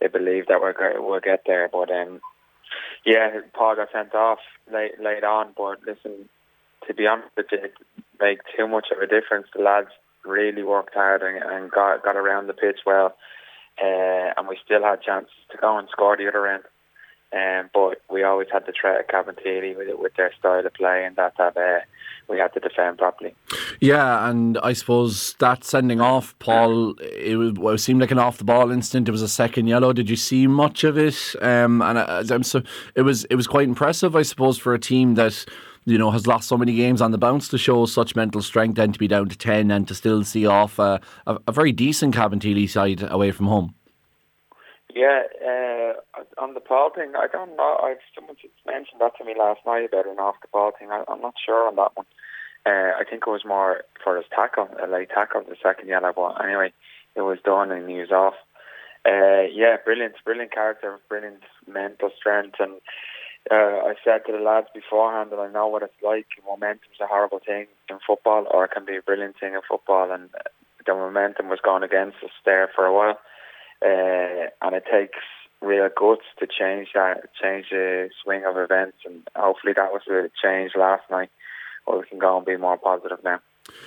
they 0.00 0.08
believed 0.08 0.48
that 0.48 0.60
we're 0.60 0.74
we'll 1.00 1.20
get 1.20 1.42
there. 1.46 1.68
But 1.70 1.90
um, 1.90 2.20
yeah, 3.04 3.40
Paul 3.54 3.76
got 3.76 3.92
sent 3.92 4.14
off 4.14 4.38
late 4.72 5.00
late 5.00 5.24
on. 5.24 5.52
But 5.56 5.80
listen, 5.86 6.28
to 6.86 6.94
be 6.94 7.06
honest, 7.06 7.28
it 7.36 7.50
didn't 7.50 7.74
make 8.20 8.38
too 8.56 8.66
much 8.66 8.86
of 8.90 9.02
a 9.02 9.06
difference. 9.06 9.46
The 9.54 9.62
lads 9.62 9.90
really 10.26 10.62
worked 10.62 10.94
hard 10.94 11.22
and, 11.22 11.42
and 11.42 11.70
got 11.70 12.02
got 12.04 12.16
around 12.16 12.46
the 12.46 12.54
pitch 12.54 12.80
well, 12.84 13.16
uh, 13.82 14.32
and 14.36 14.48
we 14.48 14.58
still 14.64 14.82
had 14.82 15.02
chances 15.02 15.32
to 15.50 15.58
go 15.58 15.78
and 15.78 15.88
score 15.90 16.16
the 16.16 16.28
other 16.28 16.46
end. 16.46 16.64
Um, 17.32 17.70
but 17.74 18.00
we 18.08 18.22
always 18.22 18.46
had 18.52 18.66
the 18.66 18.72
threat 18.72 19.00
of 19.00 19.06
Cabinteely 19.08 19.76
with 19.76 19.88
with 19.98 20.14
their 20.16 20.32
style 20.38 20.64
of 20.64 20.72
play, 20.74 21.04
and 21.04 21.16
that 21.16 21.34
that 21.38 21.56
uh, 21.56 21.80
we 22.28 22.38
had 22.38 22.54
to 22.54 22.60
defend 22.60 22.98
properly. 22.98 23.34
Yeah, 23.80 24.28
and 24.30 24.58
I 24.62 24.72
suppose 24.72 25.34
that 25.40 25.64
sending 25.64 26.00
off 26.00 26.38
Paul, 26.38 26.94
it, 27.00 27.36
was, 27.36 27.80
it 27.80 27.82
seemed 27.82 28.00
like 28.00 28.12
an 28.12 28.18
off 28.18 28.38
the 28.38 28.44
ball 28.44 28.70
instant. 28.70 29.08
It 29.08 29.12
was 29.12 29.22
a 29.22 29.28
second 29.28 29.66
yellow. 29.66 29.92
Did 29.92 30.08
you 30.08 30.16
see 30.16 30.46
much 30.46 30.84
of 30.84 30.96
it? 30.96 31.34
Um, 31.42 31.82
and 31.82 31.98
I, 31.98 32.22
I'm 32.30 32.44
so 32.44 32.62
it 32.94 33.02
was 33.02 33.24
it 33.24 33.34
was 33.34 33.48
quite 33.48 33.68
impressive, 33.68 34.14
I 34.14 34.22
suppose, 34.22 34.56
for 34.56 34.72
a 34.72 34.78
team 34.78 35.14
that 35.16 35.44
you 35.86 35.96
know, 35.96 36.10
has 36.10 36.26
lost 36.26 36.48
so 36.48 36.58
many 36.58 36.74
games 36.74 37.00
on 37.00 37.12
the 37.12 37.18
bounce 37.18 37.48
to 37.48 37.56
show 37.58 37.86
such 37.86 38.16
mental 38.16 38.42
strength 38.42 38.78
and 38.78 38.92
to 38.92 38.98
be 38.98 39.08
down 39.08 39.28
to 39.28 39.38
10 39.38 39.70
and 39.70 39.86
to 39.88 39.94
still 39.94 40.24
see 40.24 40.44
off 40.44 40.78
a, 40.78 41.00
a, 41.26 41.38
a 41.46 41.52
very 41.52 41.72
decent 41.72 42.14
Cabinteely 42.14 42.68
side 42.68 43.02
away 43.08 43.30
from 43.30 43.46
home. 43.46 43.74
Yeah, 44.94 45.22
uh, 45.46 46.22
on 46.42 46.54
the 46.54 46.60
ball 46.60 46.90
thing, 46.94 47.12
I 47.16 47.28
don't 47.30 47.56
know. 47.56 47.78
I've 47.82 47.98
someone 48.14 48.36
mentioned 48.66 49.00
that 49.00 49.12
to 49.18 49.24
me 49.24 49.34
last 49.38 49.60
night 49.66 49.84
about 49.84 50.06
an 50.06 50.18
off 50.18 50.36
the 50.42 50.48
ball 50.52 50.72
thing. 50.76 50.90
I, 50.90 51.04
am 51.08 51.20
not 51.20 51.34
sure 51.44 51.68
on 51.68 51.76
that 51.76 51.92
one. 51.94 52.06
Uh, 52.66 52.98
I 52.98 53.04
think 53.08 53.24
it 53.26 53.30
was 53.30 53.44
more 53.46 53.84
for 54.02 54.16
his 54.16 54.26
tackle, 54.34 54.68
a 54.82 54.88
late 54.88 55.10
tackle, 55.10 55.42
the 55.42 55.56
second 55.62 55.88
yellow. 55.88 56.12
But 56.16 56.42
anyway, 56.44 56.72
it 57.14 57.20
was 57.20 57.38
done 57.44 57.70
and 57.70 57.88
he 57.88 57.96
was 57.96 58.10
off. 58.10 58.34
Uh, 59.06 59.46
yeah, 59.52 59.76
brilliant, 59.84 60.16
brilliant 60.24 60.52
character, 60.52 60.98
brilliant 61.08 61.42
mental 61.68 62.10
strength, 62.18 62.56
and 62.58 62.80
uh, 63.50 63.54
I 63.86 63.94
said 64.04 64.22
to 64.26 64.32
the 64.32 64.38
lads 64.38 64.68
beforehand 64.74 65.30
that 65.30 65.38
I 65.38 65.50
know 65.50 65.68
what 65.68 65.82
it's 65.82 66.02
like. 66.02 66.26
Momentum's 66.46 67.00
a 67.00 67.06
horrible 67.06 67.40
thing 67.44 67.66
in 67.88 67.98
football, 68.06 68.46
or 68.50 68.64
it 68.64 68.72
can 68.72 68.84
be 68.84 68.96
a 68.96 69.02
brilliant 69.02 69.36
thing 69.38 69.54
in 69.54 69.60
football, 69.68 70.10
and 70.10 70.30
the 70.86 70.94
momentum 70.94 71.48
was 71.48 71.60
going 71.62 71.82
against 71.82 72.16
us 72.22 72.30
there 72.44 72.70
for 72.74 72.84
a 72.84 72.94
while. 72.94 73.18
Uh, 73.82 74.50
and 74.62 74.74
it 74.74 74.84
takes 74.90 75.18
real 75.60 75.88
guts 75.96 76.24
to 76.38 76.46
change 76.46 76.88
that, 76.94 77.28
change 77.40 77.66
the 77.70 78.08
swing 78.22 78.44
of 78.44 78.56
events, 78.56 78.98
and 79.04 79.22
hopefully 79.34 79.72
that 79.76 79.92
was 79.92 80.02
the 80.06 80.30
change 80.42 80.72
last 80.76 81.04
night. 81.10 81.30
Or 81.86 81.98
we 81.98 82.06
can 82.06 82.18
go 82.18 82.36
and 82.36 82.46
be 82.46 82.56
more 82.56 82.78
positive 82.78 83.22
now. 83.22 83.40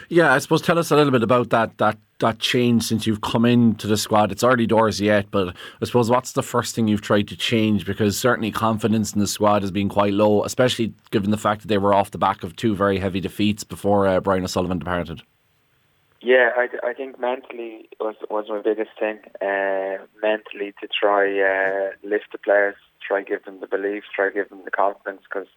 Yeah, 0.09 0.33
I 0.33 0.39
suppose 0.39 0.61
tell 0.61 0.79
us 0.79 0.91
a 0.91 0.95
little 0.95 1.11
bit 1.11 1.23
about 1.23 1.49
that 1.51 1.77
that 1.77 1.97
that 2.19 2.39
change 2.39 2.83
since 2.83 3.07
you've 3.07 3.21
come 3.21 3.45
into 3.45 3.87
the 3.87 3.97
squad. 3.97 4.31
It's 4.31 4.43
early 4.43 4.67
doors 4.67 4.99
yet, 4.99 5.31
but 5.31 5.55
I 5.81 5.85
suppose 5.85 6.09
what's 6.09 6.33
the 6.33 6.43
first 6.43 6.75
thing 6.75 6.87
you've 6.87 7.01
tried 7.01 7.27
to 7.29 7.37
change? 7.37 7.85
Because 7.85 8.17
certainly 8.17 8.51
confidence 8.51 9.13
in 9.13 9.19
the 9.19 9.27
squad 9.27 9.61
has 9.61 9.71
been 9.71 9.87
quite 9.87 10.13
low, 10.13 10.43
especially 10.43 10.93
given 11.11 11.31
the 11.31 11.37
fact 11.37 11.61
that 11.61 11.67
they 11.67 11.77
were 11.77 11.93
off 11.93 12.11
the 12.11 12.17
back 12.17 12.43
of 12.43 12.55
two 12.55 12.75
very 12.75 12.99
heavy 12.99 13.21
defeats 13.21 13.63
before 13.63 14.05
uh, 14.05 14.19
Brian 14.19 14.43
O'Sullivan 14.43 14.79
departed. 14.79 15.21
Yeah, 16.21 16.49
I, 16.57 16.67
I 16.83 16.93
think 16.93 17.19
mentally 17.19 17.87
was 17.99 18.15
was 18.29 18.45
my 18.49 18.61
biggest 18.61 18.91
thing. 18.99 19.19
Uh, 19.41 20.03
mentally 20.21 20.73
to 20.81 20.87
try 20.87 21.39
uh, 21.39 21.91
lift 22.03 22.33
the 22.33 22.37
players, 22.37 22.75
try 23.05 23.21
give 23.21 23.45
them 23.45 23.61
the 23.61 23.67
belief, 23.67 24.03
try 24.13 24.29
give 24.29 24.49
them 24.49 24.61
the 24.65 24.71
confidence 24.71 25.21
because 25.23 25.47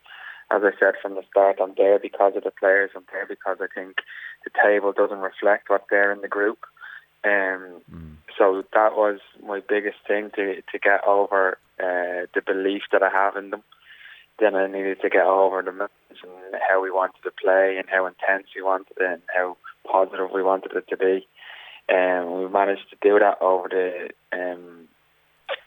as 0.53 0.63
I 0.63 0.71
said 0.79 0.95
from 1.01 1.15
the 1.15 1.23
start, 1.31 1.59
I'm 1.63 1.75
there 1.77 1.99
because 1.99 2.35
of 2.37 2.45
the 2.45 2.51
players. 2.51 2.91
I'm 2.95 3.05
there 3.11 3.27
because 3.27 3.59
I 3.61 3.67
think 3.75 3.97
the 4.45 4.51
table 4.63 4.93
doesn't 4.93 5.19
reflect 5.19 5.71
what's 5.71 5.89
there 5.91 6.13
in 6.13 6.21
the 6.21 6.29
group. 6.29 6.59
Um, 7.25 7.81
mm. 7.91 8.17
So 8.37 8.65
that 8.75 8.97
was 8.97 9.21
my 9.47 9.61
biggest 9.67 9.99
thing 10.07 10.31
to 10.37 10.57
to 10.61 10.79
get 10.79 11.05
over 11.07 11.59
uh, 11.81 12.27
the 12.35 12.43
belief 12.45 12.83
that 12.93 13.03
I 13.03 13.11
have 13.11 13.37
in 13.37 13.51
them. 13.51 13.63
Then 14.39 14.55
I 14.55 14.67
needed 14.67 15.01
to 15.03 15.11
get 15.11 15.27
over 15.27 15.63
the 15.63 15.73
message 15.73 16.23
and 16.23 16.61
how 16.69 16.83
we 16.83 16.91
wanted 16.91 17.23
to 17.25 17.31
play 17.31 17.77
and 17.79 17.89
how 17.89 18.07
intense 18.07 18.49
we 18.57 18.63
wanted 18.63 18.97
it 18.99 19.05
and 19.05 19.23
how 19.35 19.57
positive 19.91 20.31
we 20.35 20.43
wanted 20.43 20.73
it 20.73 20.89
to 20.89 20.97
be. 20.97 21.27
And 21.89 22.29
um, 22.29 22.43
we 22.43 22.49
managed 22.49 22.91
to 22.91 22.97
do 23.01 23.19
that 23.19 23.41
over 23.41 23.69
the 23.69 24.11
um, 24.33 24.89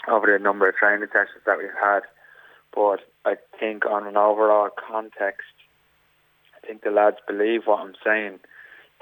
over 0.07 0.27
the 0.31 0.43
number 0.43 0.67
of 0.67 0.75
training 0.75 1.07
sessions 1.13 1.43
that 1.45 1.57
we've 1.57 1.69
had. 1.79 2.01
But 2.75 2.99
I 3.23 3.35
think 3.59 3.85
on 3.85 4.05
an 4.05 4.17
overall 4.17 4.69
context, 4.69 5.47
I 6.55 6.67
think 6.67 6.83
the 6.83 6.91
lads 6.91 7.17
believe 7.27 7.61
what 7.65 7.79
I'm 7.79 7.95
saying 8.03 8.39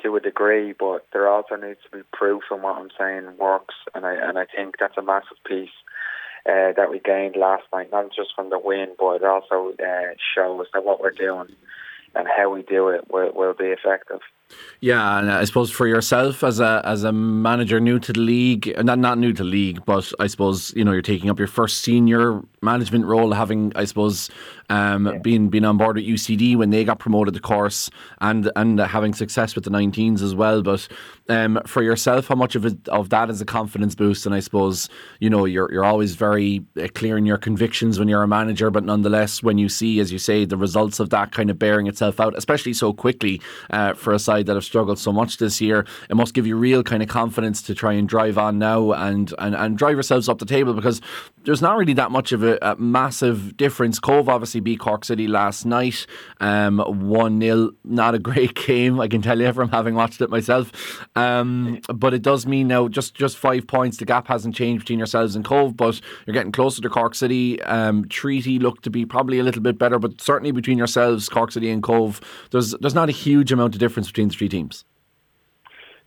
to 0.04 0.16
a 0.16 0.20
degree, 0.20 0.74
but 0.78 1.08
there 1.14 1.28
also 1.28 1.56
needs 1.56 1.80
to 1.90 1.98
be 1.98 2.04
proof 2.12 2.44
on 2.52 2.62
what 2.62 2.78
I'm 2.78 2.90
saying 2.98 3.38
works, 3.38 3.76
and 3.96 4.06
I 4.06 4.14
and 4.14 4.38
I 4.38 4.46
think 4.46 4.76
that's 4.80 4.98
a 4.98 5.02
massive 5.02 5.38
piece 5.48 5.70
uh, 6.46 6.74
that 6.76 6.90
we 6.92 7.00
gained 7.00 7.36
last 7.36 7.64
night, 7.74 7.92
not 7.92 8.10
just 8.16 8.32
from 8.36 8.50
the 8.50 8.60
win, 8.60 8.90
but 9.00 9.16
it 9.16 9.24
also 9.24 9.74
uh, 9.80 10.14
shows 10.36 10.68
that 10.74 10.84
what 10.84 11.00
we're 11.00 11.12
doing 11.12 11.48
and 12.16 12.28
how 12.28 12.54
we 12.54 12.62
do 12.64 12.90
it 12.90 13.06
will, 13.10 13.32
will 13.34 13.54
be 13.54 13.66
effective. 13.66 14.20
Yeah, 14.82 15.20
and 15.20 15.32
I 15.32 15.46
suppose 15.46 15.72
for 15.72 15.88
yourself 15.88 16.44
as 16.44 16.60
a 16.60 16.82
as 16.86 17.04
a 17.04 17.12
manager 17.12 17.80
new 17.80 17.98
to 18.00 18.14
the 18.14 18.20
league, 18.20 18.74
not 18.84 19.00
not 19.00 19.18
new 19.18 19.34
to 19.34 19.44
the 19.44 19.50
league, 19.50 19.84
but 19.86 20.12
I 20.20 20.28
suppose 20.28 20.74
you 20.76 20.84
know 20.84 20.92
you're 20.92 21.02
taking 21.02 21.30
up 21.30 21.40
your 21.40 21.48
first 21.48 21.80
senior 21.80 22.42
management 22.64 23.06
role, 23.06 23.34
having 23.34 23.72
I 23.76 23.86
suppose 23.86 24.30
um, 24.70 25.06
yeah. 25.06 25.18
being 25.20 25.50
being 25.50 25.66
on 25.66 25.78
board 25.78 25.98
at 25.98 26.04
UCD 26.04 26.56
when 26.56 26.70
they 26.70 26.84
got 26.84 27.00
promoted, 27.00 27.34
the 27.34 27.40
course, 27.40 27.90
and 28.22 28.52
and 28.56 28.80
having 28.80 29.14
success 29.14 29.56
with 29.56 29.64
the 29.64 29.70
19s 29.70 30.22
as 30.22 30.34
well. 30.34 30.62
But 30.62 30.88
um, 31.30 31.62
for 31.66 31.84
yourself, 31.84 32.28
how 32.28 32.36
much 32.36 32.56
of 32.56 32.66
it 32.66 32.88
of 32.90 33.10
that 33.10 33.30
is 33.30 33.42
a 33.42 33.46
confidence 33.46 33.96
boost? 33.96 34.26
And 34.26 34.34
I 34.34 34.40
suppose 34.40 34.90
you 35.20 35.30
know 35.30 35.46
you're 35.46 35.72
you're 35.72 35.86
always 35.86 36.16
very 36.16 36.64
uh, 36.82 36.88
clear 36.94 37.18
in 37.18 37.26
your 37.26 37.38
convictions 37.38 38.00
when 38.00 38.08
you're 38.08 38.24
a 38.24 38.28
manager, 38.28 38.72
but 38.72 38.84
nonetheless, 38.84 39.44
when 39.44 39.58
you 39.58 39.70
see, 39.70 40.00
as 40.00 40.12
you 40.12 40.20
say, 40.20 40.46
the 40.46 40.58
results 40.58 41.00
of 41.00 41.10
that 41.10 41.32
kind 41.32 41.50
of 41.50 41.60
bearing 41.60 41.88
itself 41.88 42.20
out, 42.20 42.38
especially 42.38 42.74
so 42.74 42.94
quickly 42.94 43.42
uh, 43.70 43.94
for 43.94 44.14
a 44.14 44.20
side 44.20 44.46
that 44.46 44.56
have 44.56 44.64
struggled 44.64 45.00
so 45.00 45.12
much 45.12 45.38
this 45.38 45.62
year, 45.62 45.86
it 46.10 46.16
must 46.16 46.34
give 46.34 46.48
you 46.48 46.56
real 46.56 46.84
kind 46.84 47.04
of 47.04 47.10
confidence 47.10 47.62
to 47.62 47.76
try 47.76 47.94
and 47.94 48.08
drive 48.08 48.38
on 48.38 48.58
now 48.58 48.92
and 48.94 49.34
and, 49.40 49.56
and 49.56 49.78
drive 49.78 49.94
yourselves 49.94 50.30
up 50.30 50.40
the 50.40 50.46
table 50.46 50.74
because 50.74 51.02
there's 51.44 51.62
not 51.62 51.78
really 51.78 51.94
that 51.94 52.12
much 52.12 52.32
of 52.32 52.44
a, 52.44 52.53
a 52.62 52.76
massive 52.78 53.58
difference. 53.58 54.00
Cobh 54.00 54.30
obviously 54.30 54.60
beat 54.60 54.80
Cork 54.80 55.06
City 55.06 55.28
last 55.28 55.66
night, 55.66 56.06
um, 56.40 56.80
one 56.80 57.40
0 57.40 57.72
Not 57.84 58.16
a 58.16 58.20
great 58.20 58.56
game, 58.68 59.00
I 59.00 59.08
can 59.08 59.22
tell 59.22 59.40
you 59.40 59.52
from 59.54 59.70
having 59.70 59.96
watched 59.96 60.22
it 60.22 60.30
myself. 60.30 60.72
Um, 61.16 61.80
but 61.94 62.14
it 62.14 62.22
does 62.22 62.46
mean 62.46 62.68
now 62.68 62.88
just 62.88 63.16
just 63.16 63.38
five 63.38 63.68
points. 63.68 63.98
The 63.98 64.06
gap 64.06 64.28
hasn't 64.28 64.56
changed 64.56 64.84
between 64.84 65.00
yourselves 65.00 65.36
and 65.36 65.44
Cobh, 65.46 65.76
but 65.76 66.00
you're 66.26 66.34
getting 66.34 66.52
closer 66.52 66.82
to 66.82 66.90
Cork 66.90 67.16
City. 67.16 67.62
Um, 67.64 68.08
Treaty 68.08 68.60
looked 68.60 68.84
to 68.84 68.90
be 68.90 69.06
probably 69.06 69.40
a 69.40 69.44
little 69.44 69.62
bit 69.62 69.78
better, 69.78 70.00
but 70.00 70.22
certainly 70.22 70.52
between 70.52 70.78
yourselves, 70.78 71.30
Cork 71.30 71.52
City 71.52 71.70
and 71.70 71.82
Cobh, 71.82 72.22
there's 72.52 72.72
there's 72.82 72.96
not 72.96 73.10
a 73.10 73.14
huge 73.14 73.52
amount 73.52 73.76
of 73.76 73.80
difference 73.80 74.08
between 74.08 74.30
the 74.30 74.36
three 74.36 74.50
teams. 74.50 74.86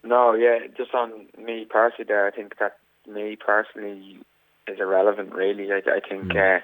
No, 0.02 0.34
yeah, 0.34 0.58
just 0.76 0.94
on 0.94 1.26
me 1.36 1.66
personally, 1.68 2.04
there, 2.06 2.26
I 2.26 2.30
think 2.30 2.58
that 2.58 2.78
me 3.06 3.36
personally 3.36 4.20
is 4.68 4.80
irrelevant. 4.80 5.34
Really, 5.34 5.70
I, 5.72 5.78
I 5.78 6.00
think 6.00 6.32
mm. 6.32 6.36
uh, 6.36 6.60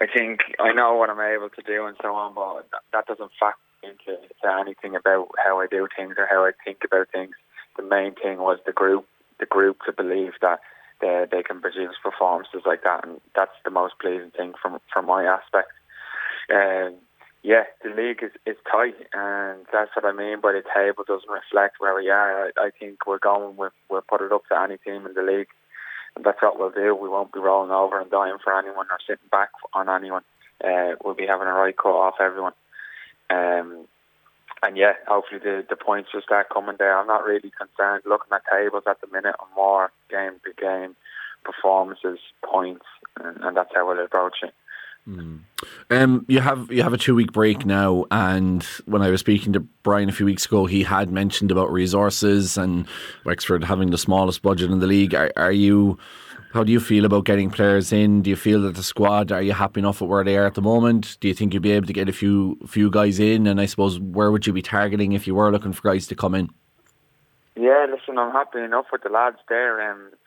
I 0.00 0.06
think 0.06 0.40
I 0.58 0.72
know 0.72 0.94
what 0.94 1.10
I'm 1.10 1.20
able 1.20 1.50
to 1.50 1.62
do 1.62 1.86
and 1.86 1.96
so 2.02 2.14
on, 2.14 2.34
but 2.34 2.68
that 2.92 3.06
doesn't 3.06 3.30
factor 3.38 3.60
into 3.82 4.18
anything 4.60 4.96
about 4.96 5.28
how 5.44 5.60
I 5.60 5.66
do 5.70 5.86
things 5.96 6.14
or 6.18 6.26
how 6.28 6.44
I 6.44 6.52
think 6.64 6.78
about 6.84 7.08
things. 7.12 7.34
The 7.76 7.82
main 7.82 8.14
thing 8.14 8.38
was 8.38 8.58
the 8.66 8.72
group, 8.72 9.06
the 9.38 9.46
group 9.46 9.78
to 9.86 9.92
believe 9.92 10.32
that 10.40 10.60
they, 11.00 11.26
they 11.30 11.42
can 11.42 11.60
produce 11.60 11.94
performances 12.02 12.62
like 12.64 12.82
that, 12.84 13.06
and 13.06 13.20
that's 13.34 13.52
the 13.64 13.70
most 13.70 13.94
pleasing 14.00 14.30
thing 14.30 14.54
from 14.60 14.78
from 14.92 15.06
my 15.06 15.24
aspect. 15.24 15.70
Um, 16.52 16.94
yeah, 17.42 17.64
the 17.84 17.90
league 17.90 18.22
is, 18.22 18.32
is 18.44 18.56
tight, 18.70 18.96
and 19.12 19.66
that's 19.72 19.94
what 19.94 20.04
I 20.04 20.12
mean 20.12 20.40
by 20.40 20.52
the 20.52 20.64
table 20.74 21.04
doesn't 21.06 21.30
reflect 21.30 21.76
where 21.78 21.94
we 21.94 22.08
are. 22.10 22.46
I, 22.46 22.50
I 22.58 22.70
think 22.70 23.06
we're 23.06 23.20
going, 23.20 23.56
with, 23.56 23.72
we'll 23.88 24.02
put 24.02 24.20
it 24.20 24.32
up 24.32 24.42
to 24.48 24.60
any 24.60 24.78
team 24.78 25.06
in 25.06 25.14
the 25.14 25.22
league 25.22 25.46
and 26.16 26.24
that's 26.24 26.40
what 26.42 26.58
we'll 26.58 26.70
do. 26.70 26.94
We 26.94 27.08
won't 27.08 27.32
be 27.32 27.40
rolling 27.40 27.70
over 27.70 28.00
and 28.00 28.10
dying 28.10 28.38
for 28.42 28.58
anyone 28.58 28.86
or 28.90 28.98
sitting 29.06 29.28
back 29.30 29.50
on 29.74 29.88
anyone. 29.88 30.22
Uh, 30.64 30.96
we'll 31.04 31.14
be 31.14 31.26
having 31.26 31.46
a 31.46 31.52
right 31.52 31.76
cut 31.76 31.90
off 31.90 32.14
everyone. 32.20 32.54
Um, 33.28 33.86
and 34.62 34.76
yeah, 34.76 34.94
hopefully 35.06 35.40
the, 35.42 35.64
the 35.68 35.76
points 35.76 36.08
will 36.14 36.22
start 36.22 36.48
coming 36.48 36.76
there. 36.78 36.98
I'm 36.98 37.06
not 37.06 37.24
really 37.24 37.52
concerned 37.52 38.02
looking 38.06 38.32
at 38.32 38.42
tables 38.50 38.84
at 38.88 39.00
the 39.00 39.06
minute 39.08 39.36
on 39.38 39.48
more 39.54 39.92
game 40.10 40.40
to 40.44 40.52
game 40.60 40.96
performances, 41.44 42.18
points, 42.42 42.86
and, 43.20 43.36
and 43.44 43.56
that's 43.56 43.70
how 43.74 43.86
we'll 43.86 44.04
approach 44.04 44.38
it. 44.42 44.54
Mm. 45.08 45.40
Um, 45.90 46.26
you 46.28 46.40
have 46.40 46.70
you 46.70 46.82
have 46.82 46.92
a 46.92 46.98
two 46.98 47.14
week 47.14 47.32
break 47.32 47.64
now, 47.64 48.06
and 48.10 48.64
when 48.86 49.02
I 49.02 49.10
was 49.10 49.20
speaking 49.20 49.52
to 49.52 49.60
Brian 49.60 50.08
a 50.08 50.12
few 50.12 50.26
weeks 50.26 50.46
ago, 50.46 50.66
he 50.66 50.82
had 50.82 51.10
mentioned 51.10 51.52
about 51.52 51.70
resources 51.70 52.58
and 52.58 52.86
Wexford 53.24 53.62
having 53.62 53.90
the 53.90 53.98
smallest 53.98 54.42
budget 54.42 54.70
in 54.70 54.80
the 54.80 54.86
league. 54.86 55.14
Are, 55.14 55.30
are 55.36 55.52
you? 55.52 55.98
How 56.52 56.64
do 56.64 56.72
you 56.72 56.80
feel 56.80 57.04
about 57.04 57.26
getting 57.26 57.50
players 57.50 57.92
in? 57.92 58.22
Do 58.22 58.30
you 58.30 58.36
feel 58.36 58.62
that 58.62 58.76
the 58.76 58.82
squad 58.82 59.30
are 59.30 59.42
you 59.42 59.52
happy 59.52 59.80
enough 59.80 60.00
with 60.00 60.08
where 60.08 60.24
they 60.24 60.38
are 60.38 60.46
at 60.46 60.54
the 60.54 60.62
moment? 60.62 61.18
Do 61.20 61.28
you 61.28 61.34
think 61.34 61.52
you'd 61.52 61.62
be 61.62 61.72
able 61.72 61.86
to 61.86 61.92
get 61.92 62.08
a 62.08 62.12
few 62.12 62.58
few 62.66 62.90
guys 62.90 63.20
in? 63.20 63.46
And 63.46 63.60
I 63.60 63.66
suppose 63.66 64.00
where 64.00 64.32
would 64.32 64.46
you 64.46 64.52
be 64.52 64.62
targeting 64.62 65.12
if 65.12 65.26
you 65.26 65.34
were 65.34 65.52
looking 65.52 65.72
for 65.72 65.82
guys 65.82 66.06
to 66.08 66.16
come 66.16 66.34
in? 66.34 66.50
Yeah, 67.54 67.86
listen, 67.90 68.18
I'm 68.18 68.32
happy 68.32 68.60
enough 68.60 68.86
with 68.92 69.02
the 69.02 69.08
lads 69.08 69.38
there, 69.48 69.80
and 69.80 70.12
um, 70.12 70.18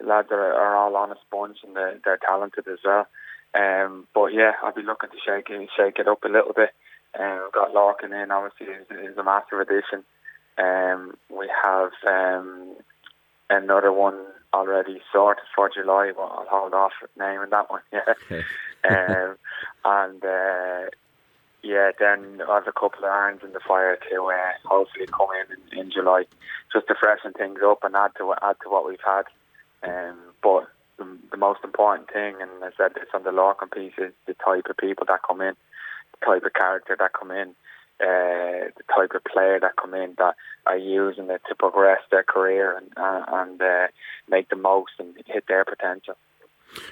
the 0.00 0.06
lads 0.06 0.28
are, 0.30 0.52
are 0.52 0.76
all 0.76 0.96
honest 0.96 1.20
sponge 1.22 1.58
and 1.64 1.74
they're, 1.74 1.98
they're 2.04 2.18
talented 2.18 2.66
as 2.68 2.78
well. 2.84 3.06
Um, 3.56 4.06
but 4.14 4.34
yeah, 4.34 4.52
I'll 4.62 4.74
be 4.74 4.82
looking 4.82 5.10
to 5.10 5.16
shake 5.24 5.48
it, 5.50 5.68
shake 5.76 5.98
it 5.98 6.08
up 6.08 6.24
a 6.24 6.28
little 6.28 6.52
bit. 6.52 6.70
Um, 7.18 7.40
we've 7.44 7.52
got 7.52 7.72
Larkin 7.72 8.12
in, 8.12 8.30
obviously, 8.30 8.66
is, 8.66 9.16
a 9.16 9.22
massive 9.22 9.60
addition. 9.60 10.04
Um, 10.58 11.16
we 11.30 11.50
have 11.62 11.92
um, 12.06 12.76
another 13.48 13.92
one 13.92 14.18
already 14.52 15.00
sorted 15.12 15.44
for 15.54 15.70
July, 15.74 16.12
but 16.14 16.22
I'll 16.22 16.46
hold 16.48 16.74
off 16.74 16.92
naming 17.18 17.50
that 17.50 17.70
one. 17.70 17.82
Yeah, 17.92 18.38
um, 19.24 19.36
and 19.84 20.24
uh, 20.24 20.90
yeah, 21.62 21.90
then 21.98 22.42
I 22.48 22.54
have 22.54 22.68
a 22.68 22.72
couple 22.72 23.04
of 23.04 23.10
irons 23.10 23.40
in 23.42 23.52
the 23.52 23.60
fire 23.66 23.98
to 24.10 24.24
uh, 24.24 24.68
hopefully 24.68 25.06
come 25.06 25.28
in, 25.40 25.78
in 25.78 25.86
in 25.86 25.90
July, 25.90 26.24
just 26.72 26.86
to 26.88 26.94
freshen 26.94 27.32
things 27.32 27.58
up 27.64 27.82
and 27.82 27.96
add 27.96 28.12
to 28.18 28.34
add 28.42 28.56
to 28.62 28.68
what 28.68 28.86
we've 28.86 28.98
had. 29.04 29.24
Um, 29.82 30.18
but 30.42 30.68
the, 30.98 31.06
the 31.30 31.36
most 31.36 31.60
important 31.64 32.10
thing, 32.12 32.36
and 32.40 32.50
I 32.62 32.70
said 32.76 32.94
this 32.94 33.08
on 33.14 33.24
the 33.24 33.32
Larkin 33.32 33.68
piece, 33.68 33.94
is 33.98 34.12
the 34.26 34.34
type 34.34 34.66
of 34.68 34.76
people 34.76 35.06
that 35.08 35.20
come 35.26 35.40
in, 35.40 35.54
the 36.18 36.26
type 36.26 36.44
of 36.44 36.52
character 36.52 36.96
that 36.98 37.12
come 37.12 37.30
in, 37.30 37.54
uh, 38.00 38.68
the 38.76 38.84
type 38.94 39.12
of 39.14 39.24
player 39.24 39.58
that 39.60 39.76
come 39.80 39.94
in 39.94 40.14
that 40.18 40.34
are 40.66 40.76
using 40.76 41.30
it 41.30 41.40
to 41.48 41.54
progress 41.54 42.00
their 42.10 42.22
career 42.22 42.76
and 42.76 42.90
uh, 42.96 43.24
and 43.28 43.60
uh, 43.62 43.86
make 44.28 44.48
the 44.50 44.56
most 44.56 44.92
and 44.98 45.14
hit 45.26 45.44
their 45.48 45.64
potential. 45.64 46.14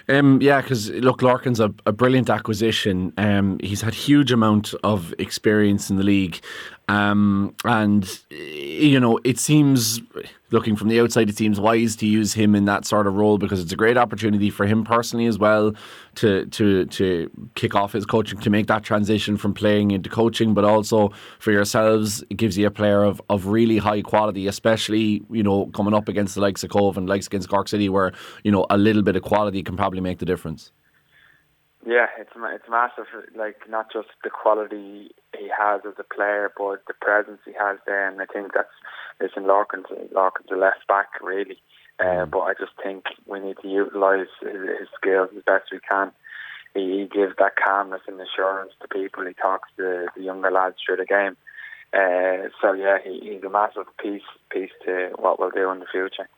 Um, 0.08 0.40
yeah, 0.40 0.61
because 0.61 0.90
look, 0.90 1.20
Larkin's 1.20 1.61
a, 1.61 1.75
a 1.84 1.92
brilliant 1.92 2.30
acquisition. 2.30 3.12
Um, 3.18 3.58
he's 3.62 3.82
had 3.82 3.94
huge 3.94 4.32
amount 4.32 4.75
of 4.82 5.14
experience 5.18 5.90
in 5.90 5.96
the 5.96 6.04
league, 6.04 6.40
um, 6.88 7.54
and 7.64 8.20
you 8.30 9.00
know, 9.00 9.18
it 9.24 9.38
seems 9.38 10.00
looking 10.50 10.76
from 10.76 10.88
the 10.88 11.00
outside, 11.00 11.28
it 11.28 11.36
seems 11.36 11.58
wise 11.58 11.96
to 11.96 12.06
use 12.06 12.34
him 12.34 12.54
in 12.54 12.66
that 12.66 12.84
sort 12.84 13.06
of 13.06 13.14
role 13.14 13.38
because 13.38 13.58
it's 13.60 13.72
a 13.72 13.76
great 13.76 13.96
opportunity 13.96 14.50
for 14.50 14.66
him 14.66 14.84
personally 14.84 15.26
as 15.26 15.38
well 15.38 15.74
to 16.16 16.44
to 16.46 16.84
to 16.86 17.30
kick 17.54 17.74
off 17.74 17.92
his 17.92 18.04
coaching 18.04 18.38
to 18.38 18.50
make 18.50 18.66
that 18.66 18.82
transition 18.82 19.36
from 19.36 19.54
playing 19.54 19.92
into 19.92 20.10
coaching, 20.10 20.52
but 20.52 20.64
also 20.64 21.10
for 21.38 21.52
yourselves, 21.52 22.22
it 22.28 22.36
gives 22.36 22.58
you 22.58 22.66
a 22.66 22.70
player 22.70 23.02
of, 23.02 23.20
of 23.30 23.46
really 23.46 23.78
high 23.78 24.02
quality, 24.02 24.46
especially 24.46 25.22
you 25.30 25.42
know 25.42 25.66
coming 25.68 25.94
up 25.94 26.08
against 26.08 26.34
the 26.34 26.40
likes 26.42 26.62
of 26.62 26.70
Cobh 26.70 26.98
and 26.98 27.08
likes 27.08 27.26
against 27.26 27.48
Cork 27.48 27.68
City, 27.68 27.88
where 27.88 28.12
you 28.42 28.52
know 28.52 28.66
a 28.68 28.76
little 28.76 29.02
bit 29.02 29.16
of 29.16 29.22
quality 29.22 29.62
can 29.62 29.76
probably 29.76 30.00
make 30.00 30.18
the 30.18 30.26
difference. 30.26 30.70
Yeah, 31.86 32.06
it's 32.18 32.30
it's 32.34 32.68
massive. 32.70 33.06
Like 33.36 33.68
not 33.68 33.92
just 33.92 34.08
the 34.22 34.30
quality 34.30 35.10
he 35.36 35.48
has 35.56 35.82
as 35.86 35.94
a 35.98 36.14
player, 36.14 36.50
but 36.56 36.82
the 36.86 36.94
presence 36.98 37.40
he 37.44 37.52
has 37.52 37.78
there. 37.86 38.08
And 38.08 38.20
I 38.20 38.26
think 38.26 38.52
that's 38.54 38.72
listen, 39.20 39.46
Larkin's 39.46 39.86
Larkin's 40.12 40.50
a 40.50 40.56
left 40.56 40.86
back 40.88 41.08
really. 41.20 41.58
Uh, 42.00 42.24
mm. 42.24 42.30
but 42.30 42.40
I 42.40 42.54
just 42.54 42.72
think 42.82 43.04
we 43.26 43.38
need 43.38 43.56
to 43.62 43.68
utilise 43.68 44.28
his, 44.40 44.80
his 44.80 44.88
skills 44.98 45.28
as 45.36 45.44
best 45.44 45.70
we 45.70 45.78
can. 45.78 46.10
He, 46.74 47.00
he 47.00 47.04
gives 47.06 47.34
that 47.38 47.56
calmness 47.62 48.02
and 48.08 48.20
assurance 48.20 48.72
to 48.80 48.88
people. 48.88 49.26
He 49.26 49.34
talks 49.34 49.68
to 49.76 50.06
the 50.16 50.22
younger 50.22 50.50
lads 50.50 50.76
through 50.84 50.96
the 50.96 51.04
game. 51.04 51.36
Uh, 51.92 52.48
so 52.60 52.72
yeah, 52.72 52.98
he, 53.04 53.20
he's 53.20 53.44
a 53.44 53.50
massive 53.50 53.86
piece 54.02 54.26
piece 54.50 54.72
to 54.86 55.10
what 55.16 55.38
we'll 55.38 55.50
do 55.50 55.70
in 55.70 55.80
the 55.80 55.86
future. 55.92 56.28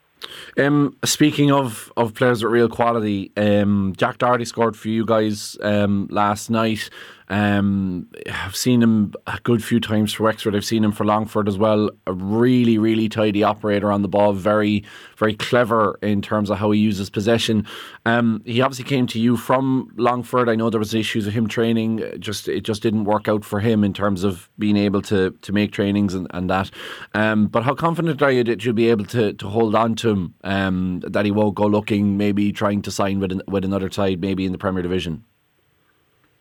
Um, 0.58 0.96
speaking 1.04 1.50
of, 1.52 1.92
of 1.96 2.14
players 2.14 2.42
with 2.42 2.52
real 2.52 2.68
quality, 2.68 3.30
um, 3.36 3.94
Jack 3.96 4.18
Doherty 4.18 4.44
scored 4.44 4.76
for 4.76 4.88
you 4.88 5.04
guys 5.04 5.56
um, 5.62 6.08
last 6.10 6.50
night. 6.50 6.88
Um, 7.28 8.08
I've 8.30 8.56
seen 8.56 8.82
him 8.82 9.12
a 9.26 9.38
good 9.42 9.62
few 9.64 9.80
times 9.80 10.12
for 10.12 10.24
Wexford. 10.24 10.54
I've 10.54 10.64
seen 10.64 10.84
him 10.84 10.92
for 10.92 11.04
Longford 11.04 11.48
as 11.48 11.58
well. 11.58 11.90
A 12.06 12.12
really, 12.12 12.78
really 12.78 13.08
tidy 13.08 13.42
operator 13.42 13.90
on 13.90 14.02
the 14.02 14.08
ball. 14.08 14.32
Very, 14.32 14.84
very 15.16 15.34
clever 15.34 15.98
in 16.02 16.22
terms 16.22 16.50
of 16.50 16.58
how 16.58 16.70
he 16.70 16.80
uses 16.80 17.10
possession. 17.10 17.66
Um, 18.04 18.42
he 18.44 18.60
obviously 18.60 18.84
came 18.84 19.06
to 19.08 19.18
you 19.18 19.36
from 19.36 19.92
Longford. 19.96 20.48
I 20.48 20.54
know 20.54 20.70
there 20.70 20.78
was 20.78 20.94
issues 20.94 21.26
with 21.26 21.34
him 21.34 21.48
training. 21.48 22.04
Just 22.18 22.48
it 22.48 22.62
just 22.62 22.82
didn't 22.82 23.04
work 23.04 23.28
out 23.28 23.44
for 23.44 23.60
him 23.60 23.82
in 23.82 23.92
terms 23.92 24.24
of 24.24 24.48
being 24.58 24.76
able 24.76 25.02
to 25.02 25.30
to 25.30 25.52
make 25.52 25.72
trainings 25.72 26.14
and, 26.14 26.26
and 26.30 26.48
that. 26.50 26.70
Um, 27.14 27.48
but 27.48 27.64
how 27.64 27.74
confident 27.74 28.22
are 28.22 28.30
you 28.32 28.44
that 28.44 28.64
you'll 28.64 28.74
be 28.74 28.90
able 28.90 29.04
to 29.06 29.32
to 29.32 29.48
hold 29.48 29.74
on 29.74 29.94
to 29.96 30.10
him? 30.10 30.34
Um, 30.44 31.00
that 31.00 31.24
he 31.24 31.30
won't 31.30 31.54
go 31.54 31.66
looking, 31.66 32.16
maybe 32.16 32.52
trying 32.52 32.82
to 32.82 32.90
sign 32.90 33.18
with 33.18 33.32
an, 33.32 33.42
with 33.48 33.64
another 33.64 33.90
side, 33.90 34.20
maybe 34.20 34.46
in 34.46 34.52
the 34.52 34.58
Premier 34.58 34.82
Division. 34.82 35.24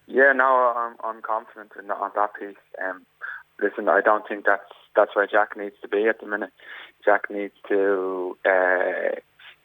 Yeah, 0.07 0.33
no, 0.33 0.73
I'm 0.75 0.95
I'm 1.03 1.21
confident 1.21 1.71
in, 1.81 1.89
on 1.91 2.11
that 2.15 2.31
piece. 2.39 2.55
Um, 2.83 3.05
listen, 3.61 3.89
I 3.89 4.01
don't 4.01 4.27
think 4.27 4.45
that's 4.45 4.71
that's 4.95 5.15
where 5.15 5.27
Jack 5.27 5.57
needs 5.57 5.75
to 5.81 5.87
be 5.87 6.07
at 6.07 6.19
the 6.19 6.27
minute. 6.27 6.51
Jack 7.03 7.29
needs 7.29 7.53
to 7.69 8.37
uh, 8.45 9.15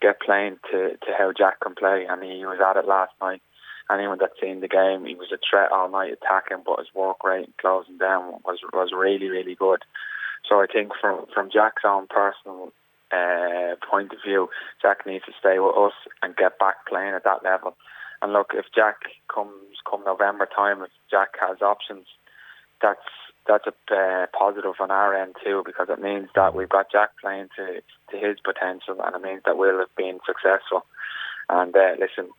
get 0.01 0.19
playing 0.19 0.57
to, 0.71 0.97
to 0.97 1.11
how 1.17 1.31
Jack 1.31 1.59
can 1.61 1.75
play, 1.75 2.05
and 2.09 2.23
he 2.23 2.45
was 2.45 2.59
at 2.59 2.77
it 2.77 2.87
last 2.87 3.13
night. 3.21 3.41
Anyone 3.91 4.17
that's 4.19 4.39
seen 4.39 4.61
the 4.61 4.67
game, 4.67 5.05
he 5.05 5.15
was 5.15 5.31
a 5.33 5.37
threat 5.37 5.71
all 5.71 5.89
night 5.89 6.13
attacking, 6.13 6.63
but 6.65 6.79
his 6.79 6.93
work 6.95 7.23
rate 7.23 7.45
and 7.45 7.57
closing 7.57 7.97
down 7.97 8.39
was 8.45 8.59
was 8.73 8.89
really 8.95 9.27
really 9.27 9.55
good. 9.55 9.83
So 10.47 10.61
I 10.61 10.65
think 10.71 10.91
from 10.99 11.25
from 11.33 11.51
Jack's 11.51 11.83
own 11.85 12.07
personal 12.07 12.71
uh, 13.11 13.75
point 13.89 14.11
of 14.13 14.19
view, 14.25 14.49
Jack 14.81 15.05
needs 15.05 15.25
to 15.25 15.33
stay 15.39 15.59
with 15.59 15.75
us 15.75 15.93
and 16.23 16.35
get 16.35 16.57
back 16.57 16.85
playing 16.87 17.13
at 17.13 17.25
that 17.25 17.43
level. 17.43 17.75
And 18.21 18.33
look, 18.33 18.51
if 18.53 18.65
Jack 18.73 18.97
comes 19.33 19.70
come 19.89 20.03
November 20.05 20.47
time, 20.47 20.81
if 20.81 20.89
Jack 21.09 21.29
has 21.39 21.61
options, 21.61 22.07
that's 22.81 22.99
that's 23.47 23.65
a 23.65 23.73
uh, 23.95 24.27
positive 24.37 24.75
on 24.79 24.91
our 24.91 25.15
end 25.15 25.35
too, 25.43 25.63
because 25.65 25.87
it 25.89 25.99
means 26.01 26.29
that 26.35 26.53
we've 26.55 26.69
got 26.69 26.91
Jack 26.91 27.09
playing 27.19 27.49
to 27.57 27.81
to 28.11 28.17
his 28.17 28.39
potential, 28.39 29.01
and 29.03 29.15
it 29.15 29.21
means 29.21 29.41
that 29.45 29.57
we'll 29.57 29.79
have 29.79 29.95
been 29.95 30.19
successful. 30.25 30.85
And 31.49 31.75
uh, 31.75 31.95
listen, 31.99 32.29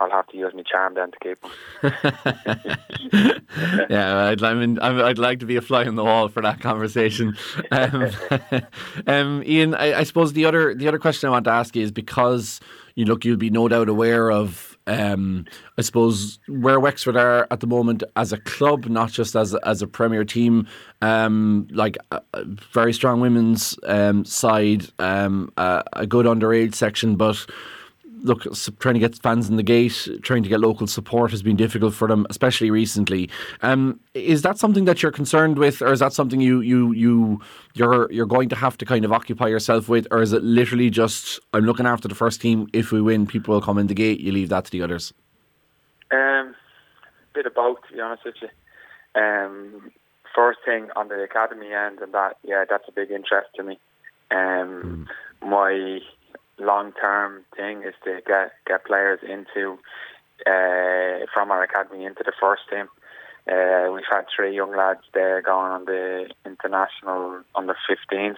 I'll 0.00 0.10
have 0.10 0.26
to 0.28 0.36
use 0.36 0.52
my 0.54 0.62
charm 0.62 0.94
then 0.94 1.10
to 1.12 1.18
keep 1.18 1.42
him. 1.44 1.50
yeah, 3.90 4.28
I'd, 4.28 4.42
I 4.42 4.54
mean, 4.54 4.78
I'd 4.78 5.18
like 5.18 5.40
to 5.40 5.46
be 5.46 5.56
a 5.56 5.60
fly 5.60 5.84
on 5.84 5.96
the 5.96 6.04
wall 6.04 6.28
for 6.28 6.40
that 6.42 6.60
conversation. 6.60 7.36
Um, 7.70 8.10
um, 9.06 9.42
Ian, 9.44 9.74
I, 9.74 9.98
I, 10.00 10.04
suppose 10.04 10.32
the 10.32 10.46
other 10.46 10.74
the 10.74 10.88
other 10.88 10.98
question 10.98 11.28
I 11.28 11.32
want 11.32 11.44
to 11.44 11.50
ask 11.50 11.76
you 11.76 11.82
is 11.82 11.92
because 11.92 12.60
you 12.94 13.04
look, 13.04 13.26
you'll 13.26 13.36
be 13.36 13.50
no 13.50 13.68
doubt 13.68 13.90
aware 13.90 14.30
of 14.30 14.78
um, 14.90 15.46
I 15.78 15.82
suppose 15.82 16.40
where 16.48 16.80
Wexford 16.80 17.16
are 17.16 17.46
at 17.50 17.60
the 17.60 17.66
moment 17.68 18.02
as 18.16 18.32
a 18.32 18.38
club, 18.38 18.86
not 18.86 19.12
just 19.12 19.36
as 19.36 19.54
as 19.54 19.82
a 19.82 19.86
Premier 19.86 20.24
team, 20.24 20.66
um, 21.00 21.68
like 21.70 21.96
a, 22.10 22.20
a, 22.34 22.44
very 22.72 22.92
strong 22.92 23.20
women's 23.20 23.78
um, 23.84 24.24
side, 24.24 24.86
um, 24.98 25.52
a, 25.56 25.84
a 25.92 26.06
good 26.06 26.26
underage 26.26 26.74
section, 26.74 27.14
but 27.14 27.46
look, 28.22 28.46
trying 28.78 28.94
to 28.94 29.00
get 29.00 29.16
fans 29.22 29.48
in 29.48 29.56
the 29.56 29.62
gate, 29.62 30.08
trying 30.22 30.42
to 30.42 30.48
get 30.48 30.60
local 30.60 30.86
support 30.86 31.30
has 31.30 31.42
been 31.42 31.56
difficult 31.56 31.94
for 31.94 32.08
them, 32.08 32.26
especially 32.30 32.70
recently. 32.70 33.28
Um, 33.62 34.00
is 34.14 34.42
that 34.42 34.58
something 34.58 34.84
that 34.84 35.02
you're 35.02 35.12
concerned 35.12 35.58
with, 35.58 35.82
or 35.82 35.92
is 35.92 36.00
that 36.00 36.12
something 36.12 36.40
you 36.40 36.60
you 36.60 36.92
you 36.92 37.40
you're 37.74 38.10
you're 38.10 38.26
going 38.26 38.48
to 38.48 38.56
have 38.56 38.76
to 38.78 38.84
kind 38.84 39.04
of 39.04 39.12
occupy 39.12 39.48
yourself 39.48 39.88
with, 39.88 40.06
or 40.10 40.22
is 40.22 40.32
it 40.32 40.42
literally 40.42 40.90
just 40.90 41.40
I'm 41.52 41.64
looking 41.64 41.86
after 41.86 42.08
the 42.08 42.14
first 42.14 42.40
team. 42.40 42.68
If 42.72 42.92
we 42.92 43.00
win, 43.00 43.26
people 43.26 43.54
will 43.54 43.62
come 43.62 43.78
in 43.78 43.86
the 43.86 43.94
gate. 43.94 44.20
You 44.20 44.32
leave 44.32 44.48
that 44.50 44.66
to 44.66 44.70
the 44.70 44.82
others. 44.82 45.12
Um, 46.12 46.54
bit 47.34 47.46
of 47.46 47.54
both, 47.54 47.78
to 47.88 47.94
be 47.94 48.00
honest 48.00 48.24
with 48.24 48.34
you. 48.42 48.48
Um, 49.20 49.90
first 50.34 50.60
thing 50.64 50.88
on 50.96 51.08
the 51.08 51.22
academy 51.22 51.72
end, 51.72 52.00
and 52.00 52.12
that 52.14 52.36
yeah, 52.42 52.64
that's 52.68 52.88
a 52.88 52.92
big 52.92 53.10
interest 53.10 53.48
to 53.56 53.62
me. 53.62 53.78
Um, 54.30 55.06
mm. 55.42 55.48
my 55.48 56.00
long 56.60 56.92
term 56.92 57.44
thing 57.56 57.82
is 57.82 57.94
to 58.04 58.20
get 58.26 58.52
get 58.66 58.84
players 58.84 59.20
into 59.22 59.78
uh, 60.46 61.26
from 61.32 61.50
our 61.50 61.62
academy 61.62 62.04
into 62.04 62.22
the 62.24 62.32
first 62.40 62.62
team. 62.70 62.88
Uh, 63.50 63.90
we've 63.92 64.04
had 64.08 64.24
three 64.34 64.54
young 64.54 64.76
lads 64.76 65.00
there 65.14 65.42
going 65.42 65.72
on 65.72 65.84
the 65.86 66.28
international 66.44 67.42
under 67.54 67.74
15s. 67.88 68.36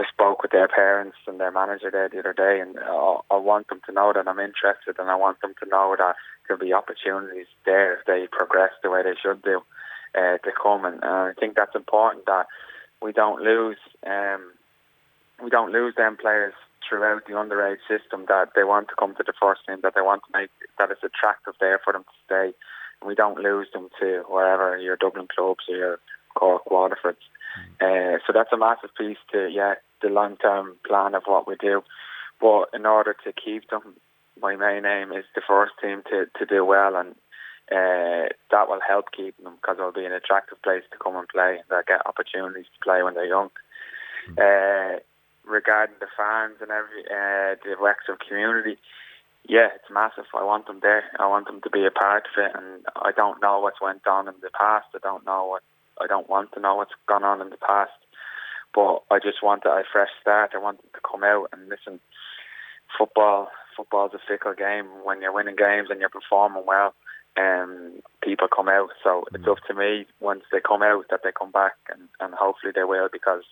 I 0.00 0.04
spoke 0.08 0.42
with 0.42 0.52
their 0.52 0.68
parents 0.68 1.16
and 1.26 1.38
their 1.38 1.50
manager 1.50 1.90
there 1.90 2.08
the 2.08 2.20
other 2.20 2.32
day, 2.32 2.60
and 2.60 2.78
I, 2.78 3.18
I 3.30 3.36
want 3.36 3.68
them 3.68 3.80
to 3.86 3.92
know 3.92 4.12
that 4.14 4.26
I'm 4.26 4.38
interested, 4.38 4.96
and 4.98 5.10
I 5.10 5.16
want 5.16 5.40
them 5.42 5.54
to 5.62 5.68
know 5.68 5.94
that 5.98 6.16
there'll 6.46 6.60
be 6.60 6.72
opportunities 6.72 7.46
there 7.66 7.98
if 7.98 8.06
they 8.06 8.26
progress 8.30 8.70
the 8.82 8.90
way 8.90 9.02
they 9.02 9.14
should 9.20 9.42
do 9.42 9.60
uh, 10.14 10.38
to 10.38 10.50
come. 10.62 10.84
And 10.84 11.02
uh, 11.04 11.06
I 11.06 11.32
think 11.38 11.56
that's 11.56 11.74
important 11.74 12.26
that 12.26 12.46
we 13.02 13.12
don't 13.12 13.42
lose. 13.42 13.78
Um, 14.06 14.52
we 15.42 15.50
don't 15.50 15.72
lose 15.72 15.94
them 15.96 16.16
players 16.16 16.54
throughout 16.88 17.26
the 17.26 17.32
underage 17.32 17.82
system 17.88 18.26
that 18.28 18.50
they 18.54 18.64
want 18.64 18.88
to 18.88 18.94
come 18.98 19.14
to 19.16 19.24
the 19.24 19.32
first 19.40 19.62
team, 19.66 19.78
that 19.82 19.94
they 19.94 20.00
want 20.00 20.22
to 20.26 20.38
make 20.38 20.50
that 20.78 20.90
it's 20.90 21.04
attractive 21.04 21.54
there 21.60 21.80
for 21.82 21.92
them 21.92 22.04
to 22.04 22.16
stay. 22.26 22.56
And 23.00 23.08
we 23.08 23.14
don't 23.14 23.38
lose 23.38 23.68
them 23.72 23.88
to 24.00 24.24
wherever 24.28 24.78
your 24.78 24.96
Dublin 24.96 25.28
clubs 25.34 25.64
or 25.68 25.76
your 25.76 25.98
Cork 26.34 26.64
Waterfords. 26.66 27.24
Mm. 27.80 28.16
Uh, 28.16 28.18
so 28.26 28.32
that's 28.32 28.52
a 28.52 28.56
massive 28.56 28.90
piece 28.96 29.18
to 29.32 29.48
yeah 29.48 29.74
the 30.02 30.08
long 30.08 30.36
term 30.36 30.76
plan 30.86 31.14
of 31.14 31.22
what 31.26 31.46
we 31.46 31.56
do. 31.56 31.82
But 32.40 32.70
in 32.74 32.86
order 32.86 33.14
to 33.24 33.32
keep 33.32 33.70
them, 33.70 33.94
my 34.40 34.56
main 34.56 34.84
aim 34.84 35.12
is 35.12 35.24
the 35.34 35.42
first 35.46 35.72
team 35.80 36.02
to, 36.10 36.26
to 36.38 36.46
do 36.46 36.64
well, 36.64 36.96
and 36.96 37.14
uh, 37.70 38.28
that 38.50 38.68
will 38.68 38.80
help 38.86 39.06
keep 39.16 39.36
them 39.42 39.54
because 39.60 39.76
it'll 39.78 39.92
be 39.92 40.04
an 40.04 40.12
attractive 40.12 40.60
place 40.62 40.82
to 40.90 40.98
come 40.98 41.16
and 41.16 41.28
play, 41.28 41.56
and 41.56 41.64
they'll 41.70 41.86
get 41.86 42.06
opportunities 42.06 42.66
to 42.66 42.84
play 42.84 43.02
when 43.02 43.14
they're 43.14 43.26
young. 43.26 43.50
Mm. 44.30 44.38
Uh, 44.38 45.00
regarding 45.46 45.96
the 46.00 46.06
fans 46.16 46.56
and 46.60 46.70
every 46.70 47.02
uh, 47.06 47.56
the 47.64 47.76
Wexford 47.80 48.20
community, 48.26 48.78
yeah, 49.48 49.68
it's 49.74 49.90
massive. 49.92 50.24
I 50.34 50.44
want 50.44 50.66
them 50.66 50.80
there. 50.82 51.04
I 51.18 51.26
want 51.26 51.46
them 51.46 51.60
to 51.62 51.70
be 51.70 51.84
a 51.84 51.90
part 51.90 52.26
of 52.26 52.44
it, 52.44 52.52
and 52.54 52.84
I 52.96 53.10
don't 53.12 53.42
know 53.42 53.60
what's 53.60 53.80
went 53.80 54.06
on 54.06 54.28
in 54.28 54.34
the 54.40 54.50
past. 54.50 54.86
I 54.94 54.98
don't 55.02 55.26
know 55.26 55.46
what 55.46 55.62
I 56.00 56.06
don't 56.06 56.28
want 56.28 56.52
to 56.52 56.60
know 56.60 56.76
what's 56.76 56.94
gone 57.06 57.24
on 57.24 57.40
in 57.40 57.50
the 57.50 57.56
past, 57.56 57.92
but 58.74 59.02
I 59.10 59.18
just 59.18 59.42
want 59.42 59.64
a 59.64 59.82
fresh 59.92 60.10
start. 60.20 60.52
I 60.54 60.58
want 60.58 60.80
them 60.80 60.90
to 60.94 61.00
come 61.08 61.24
out 61.24 61.48
and 61.52 61.68
listen. 61.68 62.00
Football, 62.98 63.50
football's 63.76 64.12
a 64.14 64.20
fickle 64.28 64.54
game. 64.54 64.86
When 65.04 65.22
you're 65.22 65.32
winning 65.32 65.56
games 65.56 65.88
and 65.90 65.98
you're 65.98 66.08
performing 66.08 66.64
well, 66.66 66.94
um, 67.38 68.00
people 68.22 68.48
come 68.54 68.68
out. 68.68 68.90
So 69.02 69.24
it's 69.34 69.46
up 69.48 69.58
to 69.66 69.74
me 69.74 70.06
once 70.20 70.42
they 70.52 70.60
come 70.60 70.82
out 70.82 71.06
that 71.10 71.20
they 71.24 71.32
come 71.32 71.50
back, 71.50 71.72
and, 71.90 72.08
and 72.20 72.34
hopefully 72.34 72.72
they 72.74 72.84
will 72.84 73.08
because 73.12 73.44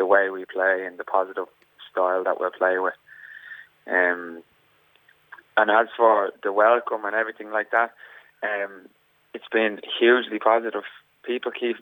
the 0.00 0.06
way 0.06 0.30
we 0.30 0.46
play 0.46 0.86
and 0.86 0.98
the 0.98 1.04
positive 1.04 1.44
style 1.92 2.24
that 2.24 2.40
we'll 2.40 2.50
play 2.50 2.78
with. 2.78 2.94
Um, 3.86 4.42
and 5.58 5.70
as 5.70 5.88
for 5.94 6.32
the 6.42 6.52
welcome 6.52 7.04
and 7.04 7.14
everything 7.14 7.50
like 7.50 7.70
that, 7.70 7.92
um, 8.42 8.88
it's 9.34 9.52
been 9.52 9.78
hugely 10.00 10.38
positive. 10.38 10.84
People 11.22 11.52
keep 11.52 11.76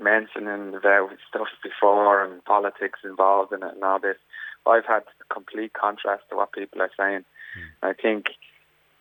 mentioning 0.00 0.74
about 0.74 1.10
stuff 1.28 1.46
before 1.62 2.24
and 2.24 2.44
politics 2.44 2.98
involved 3.04 3.52
in 3.52 3.62
it 3.62 3.74
and 3.74 3.84
all 3.84 4.00
this. 4.00 4.16
I've 4.66 4.86
had 4.86 5.04
complete 5.32 5.72
contrast 5.72 6.24
to 6.30 6.36
what 6.36 6.52
people 6.52 6.82
are 6.82 6.90
saying. 6.98 7.24
Mm. 7.56 7.90
I 7.90 7.92
think 7.92 8.26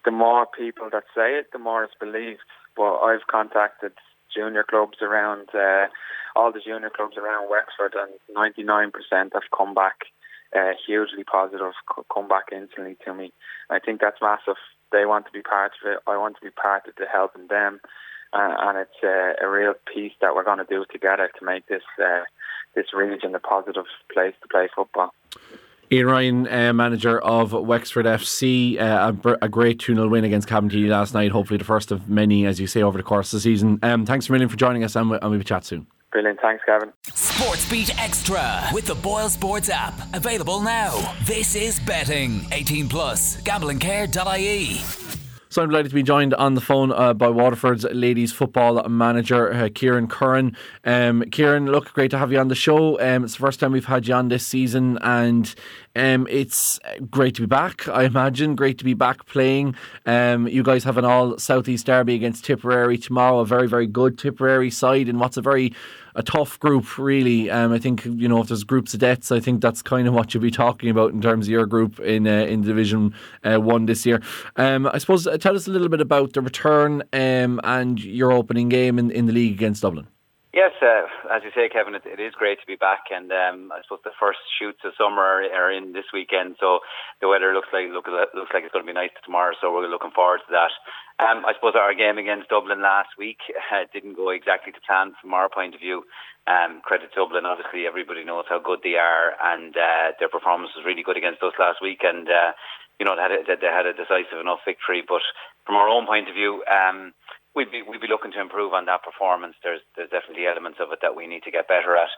the 0.06 0.12
more 0.12 0.46
people 0.46 0.90
that 0.92 1.04
say 1.16 1.40
it, 1.40 1.52
the 1.52 1.60
more 1.60 1.84
it's 1.84 1.94
believed. 2.00 2.46
But 2.78 3.00
I've 3.00 3.26
contacted 3.28 3.94
junior 4.34 4.64
clubs 4.64 4.98
around 5.02 5.50
uh, 5.54 5.88
all 6.36 6.52
the 6.52 6.60
junior 6.60 6.90
clubs 6.90 7.18
around 7.18 7.50
Wexford, 7.50 7.96
and 7.96 8.12
99% 8.36 8.92
have 9.34 9.44
come 9.56 9.74
back 9.74 10.06
uh, 10.56 10.72
hugely 10.86 11.24
positive, 11.24 11.74
come 12.14 12.28
back 12.28 12.46
instantly 12.52 12.98
to 13.06 13.14
me. 13.14 13.32
I 13.70 13.80
think 13.80 14.02
that's 14.02 14.22
massive. 14.22 14.58
They 14.92 15.06
want 15.06 15.26
to 15.26 15.32
be 15.32 15.42
part 15.42 15.72
of 15.82 15.92
it. 15.92 16.00
I 16.08 16.18
want 16.18 16.36
to 16.36 16.42
be 16.42 16.52
part 16.52 16.88
of 16.88 16.96
the 16.96 17.06
helping 17.12 17.48
them, 17.48 17.80
uh, 18.34 18.56
and 18.60 18.78
it's 18.78 19.04
uh, 19.04 19.46
a 19.46 19.50
real 19.50 19.74
piece 19.94 20.12
that 20.22 20.36
we're 20.36 20.44
going 20.44 20.58
to 20.58 20.66
do 20.66 20.86
together 20.92 21.30
to 21.40 21.46
make 21.46 21.68
this 21.68 21.84
uh, 22.04 22.24
this 22.76 22.88
region 22.94 23.36
a 23.36 23.40
positive 23.40 23.86
place 24.14 24.34
to 24.42 24.48
play 24.48 24.68
football. 24.76 25.14
Ian 25.94 26.08
Ryan, 26.08 26.48
uh, 26.48 26.74
manager 26.74 27.20
of 27.20 27.52
Wexford 27.52 28.06
FC, 28.06 28.80
uh, 28.80 29.12
a, 29.26 29.38
a, 29.42 29.50
great 29.50 29.78
2 29.80 29.94
0 29.94 30.08
win 30.08 30.24
against 30.24 30.48
Cabinteely 30.48 30.88
last 30.88 31.14
night. 31.14 31.32
Hopefully, 31.32 31.58
the 31.58 31.66
first 31.66 31.92
of 31.92 32.08
many, 32.08 32.46
as 32.46 32.62
you 32.62 32.68
say, 32.68 32.82
over 32.82 32.98
the 32.98 33.04
course 33.04 33.34
of 33.34 33.38
the 33.38 33.42
season. 33.42 33.78
Um, 33.84 34.06
thanks 34.06 34.30
a 34.30 34.32
million 34.32 34.48
for 34.48 34.56
joining 34.56 34.86
us, 34.86 34.96
and, 34.96 35.10
we, 35.10 35.18
and 35.22 35.32
we'll 35.32 35.42
chat 35.42 35.66
soon. 35.66 35.88
Brilliant. 36.12 36.40
Thanks, 36.42 36.64
Gavin. 36.66 36.92
Sports 37.14 37.70
Beat 37.70 37.98
Extra 38.02 38.68
with 38.74 38.86
the 38.86 38.96
Boyle 38.96 39.30
Sports 39.30 39.70
app. 39.70 39.94
Available 40.14 40.60
now. 40.60 41.16
This 41.24 41.56
is 41.56 41.80
betting. 41.80 42.46
18 42.52 42.90
plus. 42.90 43.42
Gamblingcare.ie. 43.42 44.82
So 45.52 45.62
I'm 45.62 45.68
delighted 45.68 45.90
to 45.90 45.96
be 45.96 46.04
joined 46.04 46.34
on 46.36 46.56
the 46.56 46.62
phone 46.62 46.94
uh, 46.94 47.14
by 47.14 47.28
Waterford's 47.28 47.84
ladies 47.84 48.32
football 48.32 48.88
manager, 48.88 49.52
uh, 49.54 49.68
Ciaran 49.68 50.08
Curran. 50.08 50.56
Um, 50.86 51.26
Ciaran, 51.30 51.66
look, 51.66 51.92
great 51.92 52.10
to 52.12 52.18
have 52.18 52.32
you 52.32 52.40
on 52.40 52.48
the 52.48 52.56
show. 52.56 52.98
Um, 53.02 53.26
it's 53.26 53.34
the 53.34 53.40
first 53.40 53.60
time 53.60 53.74
we've 53.74 53.84
had 53.84 54.08
you 54.08 54.14
on 54.14 54.30
this 54.30 54.48
season, 54.48 54.98
and 55.02 55.54
um, 55.94 56.26
it's 56.30 56.80
great 57.10 57.36
to 57.36 57.42
be 57.42 57.48
back, 57.48 57.86
I 57.90 58.06
imagine. 58.06 58.56
Great 58.56 58.78
to 58.78 58.86
be 58.86 58.94
back 58.94 59.26
playing. 59.26 59.76
Um, 60.06 60.48
you 60.48 60.64
guys 60.64 60.86
have 60.86 60.98
an 60.98 61.04
all 61.04 61.38
Southeast 61.38 61.86
Derby 61.86 62.16
against 62.16 62.46
Tipperary 62.46 62.98
tomorrow, 62.98 63.40
a 63.40 63.46
very, 63.46 63.68
very 63.68 63.88
good 63.88 64.18
Tipperary 64.18 64.72
side 64.72 65.10
in 65.10 65.20
what's 65.20 65.36
a 65.36 65.42
very 65.42 65.74
a 66.16 66.24
tough 66.24 66.60
group, 66.60 66.98
really. 66.98 67.50
Um, 67.50 67.72
I 67.72 67.80
think 67.80 68.06
you 68.06 68.28
know 68.28 68.42
if 68.42 68.48
there's 68.48 68.64
groups 68.64 68.94
of 68.94 69.00
deaths, 69.00 69.32
I 69.32 69.40
think 69.40 69.62
that's 69.62 69.82
kind 69.82 70.08
of 70.08 70.14
what 70.14 70.34
you'll 70.34 70.44
be 70.44 70.52
talking 70.52 70.90
about 70.90 71.12
in 71.12 71.22
terms 71.22 71.48
of 71.48 71.52
your 71.52 71.66
group 71.66 72.00
in 72.00 72.28
uh, 72.28 72.46
in 72.46 72.62
Division 72.62 73.14
uh, 73.44 73.58
One 73.58 73.86
this 73.86 74.06
year. 74.06 74.22
Um, 74.56 74.88
I 74.88 74.98
suppose 74.98 75.28
uh, 75.28 75.38
tell 75.38 75.56
us 75.56 75.68
a 75.68 75.72
little 75.72 75.90
bit 75.90 76.02
about 76.02 76.34
the 76.34 76.42
return 76.42 77.04
um, 77.14 77.60
and 77.64 78.04
your 78.04 78.32
opening 78.32 78.70
game 78.70 79.00
in, 79.00 79.12
in 79.12 79.26
the 79.26 79.34
league 79.34 79.54
against 79.54 79.82
Dublin. 79.82 80.08
Yes, 80.54 80.76
uh, 80.84 81.08
as 81.32 81.44
you 81.48 81.52
say, 81.56 81.72
Kevin, 81.72 81.96
it, 81.96 82.04
it 82.04 82.20
is 82.20 82.36
great 82.36 82.60
to 82.60 82.68
be 82.68 82.76
back, 82.76 83.08
and 83.10 83.32
um, 83.32 83.72
I 83.72 83.80
suppose 83.84 84.04
the 84.04 84.12
first 84.20 84.44
shoots 84.60 84.84
of 84.84 84.92
summer 85.00 85.24
are, 85.24 85.48
are, 85.48 85.72
in 85.72 85.94
this 85.94 86.12
weekend. 86.12 86.60
So 86.60 86.80
the 87.22 87.30
weather 87.30 87.54
looks 87.56 87.72
like 87.72 87.88
look, 87.88 88.08
looks 88.12 88.52
like 88.54 88.68
it's 88.68 88.74
going 88.76 88.84
to 88.84 88.92
be 88.92 88.94
nice 88.94 89.16
tomorrow. 89.24 89.56
So 89.62 89.72
we're 89.72 89.88
looking 89.88 90.12
forward 90.12 90.44
to 90.44 90.52
that. 90.52 90.76
Um, 91.22 91.46
I 91.46 91.54
suppose 91.54 91.78
our 91.78 91.94
game 91.94 92.18
against 92.18 92.50
Dublin 92.50 92.82
last 92.82 93.14
week 93.18 93.38
uh, 93.70 93.86
didn't 93.94 94.18
go 94.18 94.34
exactly 94.34 94.74
to 94.74 94.82
plan 94.82 95.14
from 95.22 95.34
our 95.38 95.50
point 95.50 95.76
of 95.76 95.80
view. 95.80 96.02
Um, 96.50 96.82
credit 96.82 97.14
Dublin, 97.14 97.46
obviously 97.46 97.86
everybody 97.86 98.26
knows 98.26 98.50
how 98.50 98.58
good 98.58 98.80
they 98.82 98.98
are, 98.98 99.38
and 99.38 99.78
uh, 99.78 100.18
their 100.18 100.34
performance 100.34 100.74
was 100.76 100.84
really 100.84 101.06
good 101.06 101.18
against 101.18 101.44
us 101.44 101.54
last 101.60 101.78
week, 101.78 102.02
and 102.02 102.26
uh, 102.28 102.58
you 102.98 103.06
know 103.06 103.14
they 103.16 103.22
had, 103.22 103.32
a, 103.38 103.40
they 103.46 103.70
had 103.70 103.86
a 103.86 103.94
decisive 103.94 104.42
enough 104.42 104.66
victory. 104.66 105.06
But 105.06 105.22
from 105.66 105.76
our 105.76 105.88
own 105.88 106.08
point 106.08 106.28
of 106.28 106.34
view. 106.34 106.66
Um, 106.66 107.14
we'd 107.56 107.72
be 107.72 107.82
we'd 107.84 108.02
be 108.02 108.08
looking 108.08 108.32
to 108.32 108.42
improve 108.42 108.74
on 108.74 108.86
that 108.86 109.04
performance. 109.04 109.56
There's 109.64 109.82
there's 109.96 110.10
definitely 110.10 110.48
elements 110.48 110.80
of 110.82 110.92
it 110.92 111.00
that 111.02 111.16
we 111.16 111.28
need 111.28 111.44
to 111.44 111.52
get 111.52 111.68
better 111.68 111.96
at. 111.98 112.12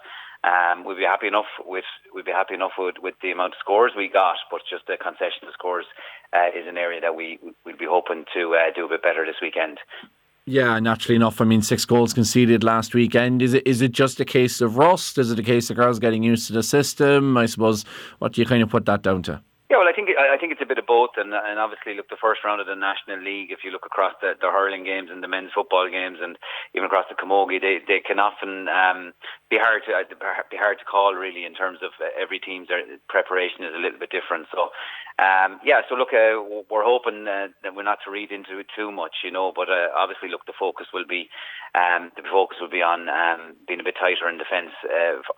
Um, 0.43 0.84
we'd 0.84 0.98
be 0.98 1.08
happy 1.08 1.28
enough 1.28 1.50
with 1.65 1.88
we'd 2.13 2.26
be 2.26 2.32
happy 2.32 2.54
enough 2.54 2.76
with, 2.78 2.96
with 3.02 3.15
the 3.22 3.32
amount 3.32 3.54
of 3.54 3.60
scores 3.60 3.93
we 3.96 4.10
got, 4.12 4.38
but 4.52 4.62
just 4.69 4.86
the 4.88 4.98
concession 4.98 5.48
of 5.48 5.54
scores 5.54 5.86
uh, 6.34 6.52
is 6.54 6.67
an 6.67 6.78
area 6.78 7.02
that 7.02 7.15
we 7.15 7.39
we'd 7.65 7.78
be 7.78 7.89
hoping 7.89 8.26
to 8.34 8.56
uh, 8.56 8.72
do 8.76 8.86
a 8.86 8.89
bit 8.89 9.02
better 9.02 9.26
this 9.26 9.41
weekend. 9.41 9.80
Yeah, 10.46 10.78
naturally 10.80 11.15
enough. 11.15 11.39
I 11.39 11.46
mean, 11.46 11.62
six 11.62 11.86
goals 11.86 12.13
conceded 12.13 12.65
last 12.65 12.93
weekend. 12.93 13.41
Is 13.41 13.54
it 13.54 13.65
is 13.65 13.82
it 13.82 13.93
just 13.93 14.19
a 14.19 14.26
case 14.26 14.60
of 14.60 14.78
rust? 14.78 15.17
Is 15.17 15.32
it 15.32 15.39
a 15.39 15.43
case 15.43 15.69
of 15.69 15.78
girls 15.78 16.00
getting 16.00 16.22
used 16.22 16.48
to 16.48 16.54
the 16.54 16.63
system? 16.63 17.38
I 17.38 17.46
suppose. 17.46 17.86
What 18.19 18.34
do 18.34 18.41
you 18.41 18.48
kind 18.48 18.62
of 18.62 18.69
put 18.69 18.86
that 18.86 19.02
down 19.02 19.24
to? 19.24 19.41
Yeah, 19.74 19.82
well, 19.82 19.90
I 19.90 19.98
think 19.98 20.14
I 20.14 20.38
think 20.38 20.54
it's 20.54 20.62
a 20.62 20.70
bit 20.70 20.78
of 20.78 20.86
both, 20.86 21.18
and 21.18 21.34
and 21.34 21.58
obviously, 21.58 21.98
look, 21.98 22.06
the 22.06 22.22
first 22.22 22.46
round 22.46 22.62
of 22.62 22.70
the 22.70 22.78
National 22.78 23.18
League. 23.18 23.50
If 23.50 23.66
you 23.66 23.74
look 23.74 23.90
across 23.90 24.14
the, 24.22 24.38
the 24.38 24.54
hurling 24.54 24.86
games 24.86 25.10
and 25.10 25.26
the 25.26 25.28
men's 25.28 25.50
football 25.50 25.90
games, 25.90 26.22
and 26.22 26.38
even 26.78 26.86
across 26.86 27.10
the 27.10 27.18
camogie, 27.18 27.58
they 27.58 27.82
they 27.82 27.98
can 27.98 28.22
often 28.22 28.70
um, 28.70 29.18
be 29.50 29.58
hard 29.58 29.82
to 29.90 29.98
uh, 29.98 30.06
be 30.54 30.62
hard 30.62 30.78
to 30.78 30.86
call 30.86 31.18
really 31.18 31.42
in 31.42 31.58
terms 31.58 31.82
of 31.82 31.90
uh, 31.98 32.06
every 32.14 32.38
team's 32.38 32.70
uh, 32.70 32.86
preparation 33.10 33.66
is 33.66 33.74
a 33.74 33.82
little 33.82 33.98
bit 33.98 34.14
different. 34.14 34.46
So, 34.54 34.70
um, 35.18 35.58
yeah, 35.66 35.82
so 35.90 35.98
look, 35.98 36.14
uh, 36.14 36.38
we're 36.70 36.86
hoping 36.86 37.26
uh, 37.26 37.50
that 37.66 37.74
we're 37.74 37.82
not 37.82 37.98
to 38.06 38.14
read 38.14 38.30
into 38.30 38.62
it 38.62 38.70
too 38.78 38.94
much, 38.94 39.26
you 39.26 39.34
know. 39.34 39.58
But 39.58 39.74
uh, 39.74 39.90
obviously, 39.98 40.30
look, 40.30 40.46
the 40.46 40.54
focus 40.54 40.94
will 40.94 41.10
be 41.10 41.34
um, 41.74 42.14
the 42.14 42.30
focus 42.30 42.62
will 42.62 42.70
be 42.70 42.86
on 42.86 43.10
um, 43.10 43.58
being 43.66 43.82
a 43.82 43.90
bit 43.90 43.98
tighter 43.98 44.30
in 44.30 44.38
defence 44.38 44.78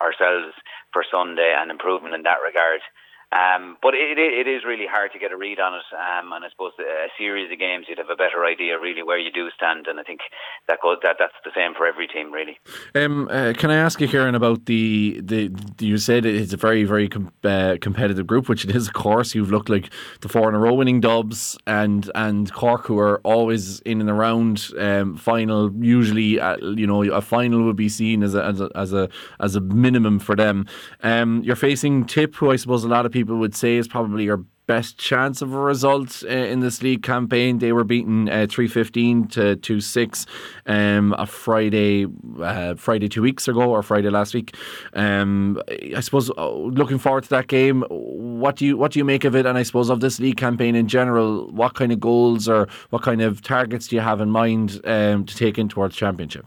ourselves 0.04 0.52
for 0.92 1.08
Sunday 1.08 1.56
and 1.56 1.72
improvement 1.72 2.12
in 2.12 2.28
that 2.28 2.44
regard. 2.44 2.84
Um, 3.32 3.76
but 3.82 3.94
it, 3.94 4.18
it 4.18 4.46
is 4.46 4.62
really 4.64 4.86
hard 4.86 5.10
to 5.12 5.18
get 5.18 5.32
a 5.32 5.36
read 5.36 5.58
on 5.58 5.74
it, 5.74 5.82
um, 5.92 6.32
and 6.32 6.44
I 6.44 6.48
suppose 6.48 6.72
a 6.78 7.08
series 7.18 7.50
of 7.50 7.58
games 7.58 7.86
you'd 7.88 7.98
have 7.98 8.08
a 8.08 8.14
better 8.14 8.44
idea 8.44 8.78
really 8.78 9.02
where 9.02 9.18
you 9.18 9.32
do 9.32 9.48
stand, 9.50 9.88
and 9.88 9.98
I 9.98 10.04
think 10.04 10.20
that 10.68 10.78
goes, 10.80 10.98
that 11.02 11.16
that's 11.18 11.34
the 11.44 11.50
same 11.52 11.74
for 11.74 11.88
every 11.88 12.06
team 12.06 12.32
really. 12.32 12.58
Um, 12.94 13.28
uh, 13.28 13.52
can 13.56 13.72
I 13.72 13.76
ask 13.76 14.00
you, 14.00 14.06
Ciaran, 14.06 14.36
about 14.36 14.66
the, 14.66 15.20
the 15.24 15.50
you 15.80 15.98
said 15.98 16.24
it's 16.24 16.52
a 16.52 16.56
very 16.56 16.84
very 16.84 17.08
com- 17.08 17.32
uh, 17.42 17.78
competitive 17.80 18.28
group, 18.28 18.48
which 18.48 18.64
it 18.64 18.74
is, 18.74 18.86
of 18.86 18.94
course. 18.94 19.34
You've 19.34 19.50
looked 19.50 19.68
like 19.68 19.90
the 20.20 20.28
four 20.28 20.48
in 20.48 20.54
a 20.54 20.58
row 20.60 20.74
winning 20.74 21.00
Dubs 21.00 21.58
and 21.66 22.08
and 22.14 22.52
Cork, 22.52 22.86
who 22.86 22.98
are 23.00 23.20
always 23.24 23.80
in 23.80 24.00
and 24.00 24.08
around 24.08 24.68
um, 24.78 25.16
final. 25.16 25.72
Usually, 25.84 26.38
uh, 26.38 26.58
you 26.58 26.86
know, 26.86 27.02
a 27.02 27.20
final 27.20 27.64
would 27.64 27.76
be 27.76 27.88
seen 27.88 28.22
as 28.22 28.36
a 28.36 28.44
as 28.44 28.60
a 28.60 28.70
as 28.76 28.92
a, 28.92 29.08
as 29.40 29.56
a 29.56 29.60
minimum 29.60 30.20
for 30.20 30.36
them. 30.36 30.66
Um, 31.02 31.42
you're 31.42 31.56
facing 31.56 32.04
Tip, 32.04 32.36
who 32.36 32.52
I 32.52 32.56
suppose 32.56 32.84
a 32.84 32.88
lot 32.88 33.04
of 33.04 33.15
people 33.16 33.36
would 33.38 33.54
say 33.54 33.76
is 33.76 33.88
probably 33.88 34.24
your 34.24 34.44
best 34.66 34.98
chance 34.98 35.40
of 35.40 35.54
a 35.54 35.58
result 35.58 36.22
uh, 36.24 36.28
in 36.28 36.60
this 36.60 36.82
league 36.82 37.02
campaign. 37.02 37.60
They 37.60 37.72
were 37.72 37.84
beaten 37.84 38.28
uh, 38.28 38.46
three 38.50 38.68
fifteen 38.68 39.26
to 39.28 39.56
two 39.56 39.80
six, 39.80 40.26
um, 40.66 41.14
a 41.16 41.26
Friday, 41.26 42.06
uh, 42.42 42.74
Friday 42.74 43.08
two 43.08 43.22
weeks 43.22 43.48
ago 43.48 43.70
or 43.70 43.82
Friday 43.82 44.10
last 44.10 44.34
week. 44.34 44.54
Um, 44.92 45.58
I 45.96 46.00
suppose 46.00 46.30
uh, 46.36 46.50
looking 46.50 46.98
forward 46.98 47.24
to 47.24 47.30
that 47.30 47.46
game. 47.46 47.84
What 47.88 48.56
do 48.56 48.66
you 48.66 48.76
what 48.76 48.92
do 48.92 48.98
you 48.98 49.04
make 49.04 49.24
of 49.24 49.34
it? 49.34 49.46
And 49.46 49.56
I 49.56 49.62
suppose 49.62 49.88
of 49.88 50.00
this 50.00 50.20
league 50.20 50.36
campaign 50.36 50.74
in 50.74 50.88
general, 50.88 51.50
what 51.52 51.74
kind 51.74 51.90
of 51.90 51.98
goals 51.98 52.46
or 52.46 52.68
what 52.90 53.00
kind 53.00 53.22
of 53.22 53.40
targets 53.40 53.88
do 53.88 53.96
you 53.96 54.02
have 54.02 54.20
in 54.20 54.30
mind 54.30 54.80
um, 54.84 55.24
to 55.24 55.34
take 55.34 55.56
in 55.58 55.68
towards 55.68 55.96
championship? 55.96 56.44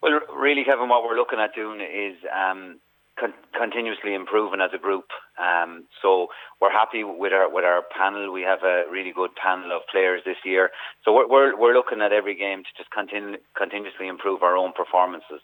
Well, 0.00 0.20
really, 0.34 0.64
Kevin, 0.64 0.88
what 0.88 1.02
we're 1.04 1.16
looking 1.16 1.40
at 1.40 1.54
doing 1.54 1.80
is 1.80 2.16
um, 2.32 2.78
con- 3.18 3.34
continuously 3.56 4.14
improving 4.14 4.60
as 4.60 4.70
a 4.74 4.78
group. 4.78 5.06
Um, 5.40 5.84
so 6.02 6.28
we're 6.60 6.72
happy 6.72 7.04
with 7.04 7.32
our 7.32 7.50
with 7.52 7.64
our 7.64 7.82
panel. 7.96 8.32
We 8.32 8.42
have 8.42 8.62
a 8.62 8.84
really 8.90 9.12
good 9.12 9.34
panel 9.36 9.72
of 9.72 9.82
players 9.90 10.22
this 10.24 10.40
year. 10.44 10.70
So 11.04 11.12
we're 11.12 11.28
we're, 11.28 11.58
we're 11.58 11.74
looking 11.74 12.00
at 12.00 12.12
every 12.12 12.36
game 12.36 12.62
to 12.62 12.72
just 12.76 12.90
continue 12.90 13.38
continuously 13.56 14.08
improve 14.08 14.42
our 14.42 14.56
own 14.56 14.72
performances. 14.72 15.40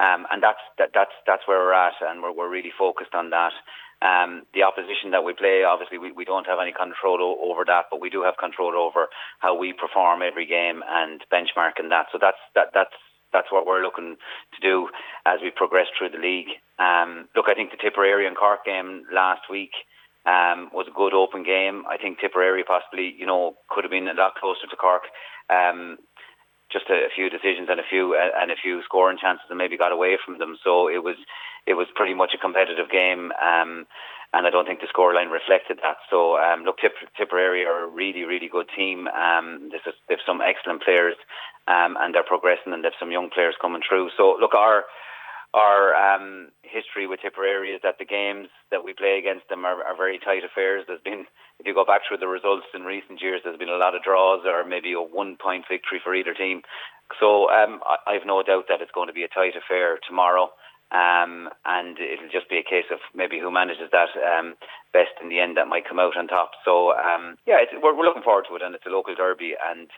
Um, 0.00 0.26
and 0.32 0.42
that's 0.42 0.62
that, 0.78 0.90
that's 0.94 1.14
that's 1.26 1.46
where 1.46 1.58
we're 1.58 1.74
at, 1.74 1.94
and 2.00 2.22
we're 2.22 2.32
we're 2.32 2.50
really 2.50 2.72
focused 2.76 3.14
on 3.14 3.30
that. 3.30 3.52
Um, 4.02 4.42
the 4.52 4.64
opposition 4.64 5.12
that 5.12 5.22
we 5.22 5.32
play, 5.32 5.62
obviously, 5.62 5.96
we, 5.96 6.10
we 6.10 6.24
don't 6.24 6.46
have 6.48 6.58
any 6.60 6.72
control 6.72 7.22
o- 7.22 7.38
over 7.38 7.62
that, 7.66 7.86
but 7.88 8.00
we 8.00 8.10
do 8.10 8.24
have 8.24 8.34
control 8.36 8.74
over 8.74 9.06
how 9.38 9.54
we 9.54 9.72
perform 9.72 10.22
every 10.26 10.44
game 10.44 10.82
and 10.82 11.22
benchmarking 11.32 11.86
that. 11.90 12.06
So 12.10 12.18
that's 12.20 12.42
that 12.56 12.74
that's 12.74 12.98
that's 13.32 13.50
what 13.50 13.66
we're 13.66 13.82
looking 13.82 14.16
to 14.54 14.60
do 14.60 14.88
as 15.26 15.40
we 15.42 15.50
progress 15.50 15.86
through 15.96 16.10
the 16.10 16.18
league. 16.18 16.50
Um, 16.78 17.28
look, 17.34 17.46
I 17.48 17.54
think 17.54 17.70
the 17.70 17.76
Tipperary 17.76 18.26
and 18.26 18.36
Cork 18.36 18.64
game 18.64 19.04
last 19.12 19.42
week 19.50 19.72
um, 20.26 20.70
was 20.72 20.86
a 20.88 20.94
good 20.94 21.14
open 21.14 21.42
game. 21.42 21.84
I 21.88 21.96
think 21.96 22.20
Tipperary 22.20 22.64
possibly, 22.64 23.14
you 23.18 23.26
know, 23.26 23.54
could 23.68 23.84
have 23.84 23.90
been 23.90 24.08
a 24.08 24.14
lot 24.14 24.34
closer 24.36 24.66
to 24.70 24.76
Cork. 24.76 25.02
Um, 25.50 25.98
just 26.70 26.88
a, 26.88 27.06
a, 27.06 27.10
few 27.14 27.28
decisions 27.28 27.68
and 27.68 27.78
a 27.78 27.88
few 27.88 28.14
uh, 28.14 28.40
and 28.40 28.50
a 28.50 28.56
few 28.56 28.82
scoring 28.82 29.18
chances 29.20 29.44
and 29.50 29.58
maybe 29.58 29.76
got 29.76 29.92
away 29.92 30.16
from 30.24 30.38
them. 30.38 30.56
So 30.64 30.88
it 30.88 31.02
was 31.04 31.16
it 31.66 31.74
was 31.74 31.86
pretty 31.94 32.14
much 32.14 32.32
a 32.34 32.38
competitive 32.40 32.90
game. 32.90 33.30
Um, 33.36 33.86
and 34.32 34.46
I 34.46 34.50
don't 34.50 34.66
think 34.66 34.80
the 34.80 34.88
scoreline 34.88 35.30
reflected 35.30 35.78
that. 35.82 35.98
So, 36.08 36.38
um, 36.38 36.64
look, 36.64 36.78
Tip, 36.78 36.92
Tipperary 37.16 37.64
are 37.64 37.84
a 37.84 37.88
really, 37.88 38.24
really 38.24 38.48
good 38.48 38.68
team. 38.74 39.08
Um, 39.08 39.70
they 39.70 39.78
have 39.84 40.24
some 40.26 40.40
excellent 40.40 40.82
players, 40.82 41.16
um, 41.68 41.96
and 42.00 42.14
they're 42.14 42.24
progressing, 42.24 42.72
and 42.72 42.82
they've 42.82 42.96
some 42.98 43.12
young 43.12 43.28
players 43.28 43.54
coming 43.60 43.82
through. 43.86 44.10
So, 44.16 44.36
look, 44.40 44.54
our 44.54 44.84
our 45.54 45.92
um, 45.94 46.48
history 46.62 47.06
with 47.06 47.20
Tipperary 47.20 47.76
is 47.76 47.80
that 47.82 47.98
the 47.98 48.08
games 48.08 48.48
that 48.70 48.84
we 48.84 48.94
play 48.94 49.18
against 49.18 49.48
them 49.50 49.66
are, 49.66 49.84
are 49.84 49.96
very 49.96 50.18
tight 50.18 50.44
affairs. 50.44 50.84
There's 50.88 51.04
been, 51.04 51.26
if 51.60 51.66
you 51.66 51.74
go 51.74 51.84
back 51.84 52.02
through 52.08 52.24
the 52.24 52.28
results 52.28 52.64
in 52.72 52.84
recent 52.88 53.20
years, 53.20 53.42
there's 53.44 53.58
been 53.58 53.68
a 53.68 53.76
lot 53.76 53.94
of 53.94 54.02
draws 54.02 54.46
or 54.46 54.64
maybe 54.64 54.94
a 54.94 55.00
one-point 55.00 55.66
victory 55.68 56.00
for 56.02 56.14
either 56.14 56.32
team. 56.32 56.62
So 57.20 57.50
um, 57.50 57.80
I, 57.84 58.16
I've 58.16 58.24
no 58.24 58.42
doubt 58.42 58.64
that 58.70 58.80
it's 58.80 58.96
going 58.96 59.08
to 59.08 59.12
be 59.12 59.24
a 59.24 59.28
tight 59.28 59.52
affair 59.52 59.98
tomorrow. 60.08 60.48
Um, 60.92 61.48
and 61.64 61.96
it'll 61.96 62.28
just 62.28 62.50
be 62.52 62.60
a 62.60 62.62
case 62.62 62.84
of 62.92 63.00
maybe 63.16 63.40
who 63.40 63.50
manages 63.50 63.88
that 63.92 64.12
um, 64.20 64.54
best 64.92 65.16
in 65.22 65.30
the 65.30 65.40
end 65.40 65.56
that 65.56 65.66
might 65.66 65.88
come 65.88 65.98
out 65.98 66.18
on 66.18 66.28
top. 66.28 66.52
So 66.66 66.92
um, 66.92 67.38
yeah, 67.46 67.64
we're, 67.82 67.96
we're, 67.96 68.04
looking 68.04 68.22
forward 68.22 68.44
to 68.50 68.56
it, 68.56 68.62
and 68.62 68.74
it's 68.74 68.84
a 68.84 68.92
local 68.92 69.14
derby, 69.14 69.54
and 69.56 69.88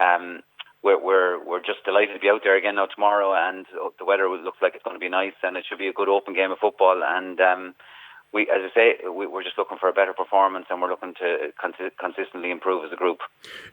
um, 0.00 0.40
we're, 0.82 0.96
we're 0.96 1.44
we're 1.44 1.60
just 1.60 1.84
delighted 1.84 2.14
to 2.14 2.20
be 2.20 2.30
out 2.30 2.40
there 2.44 2.56
again 2.56 2.76
now 2.76 2.86
tomorrow, 2.86 3.36
and 3.36 3.66
the 3.98 4.06
weather 4.06 4.24
looks 4.30 4.56
like 4.62 4.72
it's 4.74 4.84
going 4.84 4.96
to 4.96 5.04
be 5.04 5.12
nice, 5.12 5.36
and 5.42 5.56
it 5.58 5.66
should 5.68 5.78
be 5.78 5.88
a 5.88 5.92
good 5.92 6.08
open 6.08 6.32
game 6.32 6.50
of 6.50 6.58
football, 6.58 7.02
and 7.04 7.38
um, 7.40 7.74
we, 8.32 8.42
as 8.42 8.60
I 8.62 8.74
say, 8.74 9.08
we, 9.08 9.24
are 9.24 9.42
just 9.42 9.56
looking 9.56 9.78
for 9.78 9.88
a 9.88 9.92
better 9.92 10.12
performance, 10.12 10.66
and 10.68 10.82
we're 10.82 10.90
looking 10.90 11.14
to 11.14 11.52
con- 11.58 11.72
consistently 11.98 12.50
improve 12.50 12.84
as 12.84 12.92
a 12.92 12.96
group. 12.96 13.18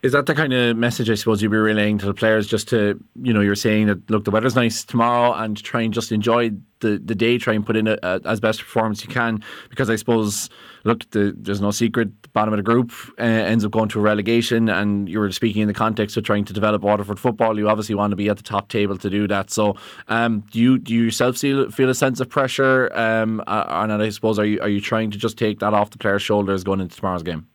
Is 0.02 0.14
that 0.14 0.28
the 0.28 0.36
kind 0.36 0.54
of 0.54 0.78
message 0.78 1.10
I 1.10 1.16
suppose 1.16 1.42
you'd 1.42 1.52
be 1.52 1.58
relaying 1.58 1.98
to 2.00 2.06
the 2.06 2.14
players? 2.14 2.48
Just 2.48 2.70
to 2.70 3.02
you 3.22 3.34
know, 3.34 3.42
you're 3.42 3.56
saying 3.56 3.88
that 3.88 4.10
look, 4.10 4.24
the 4.24 4.32
weather's 4.32 4.56
nice 4.56 4.86
tomorrow, 4.86 5.34
and 5.34 5.62
try 5.62 5.82
and 5.82 5.94
just 5.94 6.12
enjoy 6.12 6.52
the, 6.86 7.02
the 7.04 7.16
day, 7.16 7.38
try 7.38 7.54
and 7.54 7.66
put 7.66 7.76
in 7.76 7.88
a, 7.88 7.98
a, 8.04 8.22
as 8.26 8.40
best 8.40 8.60
performance 8.60 9.04
you 9.04 9.10
can. 9.10 9.44
Because 9.70 9.90
I 9.90 9.96
suppose, 9.96 10.50
look, 10.84 11.10
the, 11.12 11.34
there's 11.38 11.62
no 11.62 11.72
secret, 11.72 12.10
the 12.22 12.30
bottom 12.30 12.54
of 12.54 12.58
the 12.58 12.64
group 12.64 12.92
uh, 13.20 13.24
ends 13.24 13.66
up 13.66 13.72
going 13.72 13.90
to 13.90 14.00
a 14.00 14.02
relegation, 14.02 14.70
and 14.70 15.10
you 15.10 15.20
were 15.20 15.32
speaking 15.32 15.62
in 15.62 15.68
the 15.68 15.74
context 15.74 16.16
of 16.18 16.24
trying 16.24 16.46
to 16.46 16.54
develop 16.54 16.82
Waterford 16.82 17.20
football. 17.20 17.58
You 17.58 17.70
obviously 17.70 17.96
want 17.96 18.12
to 18.12 18.16
be 18.16 18.30
at 18.30 18.38
the 18.38 18.44
top 18.44 18.70
table 18.70 18.98
to 18.98 19.10
do 19.10 19.28
that. 19.28 19.52
So, 19.52 19.76
um, 20.08 20.44
do 20.52 20.60
you 20.60 20.78
do 20.78 20.94
you 20.94 21.04
yourself 21.04 21.38
feel, 21.38 21.72
feel 21.72 21.90
a 21.90 21.96
sense 21.96 22.20
of 22.20 22.30
pressure? 22.30 22.92
Um, 22.94 23.44
and 23.48 23.92
I 23.92 24.10
suppose, 24.10 24.40
are 24.40 24.46
you 24.46 24.60
are 24.62 24.70
you 24.70 24.82
trying 24.82 25.12
to 25.12 25.18
just 25.18 25.38
take 25.38 25.60
that 25.60 25.74
off 25.74 25.90
the 25.90 25.98
players' 25.98 26.22
shoulders 26.22 26.64
going 26.64 26.82
into 26.82 26.96
tomorrow's 26.96 27.24
game? 27.24 27.48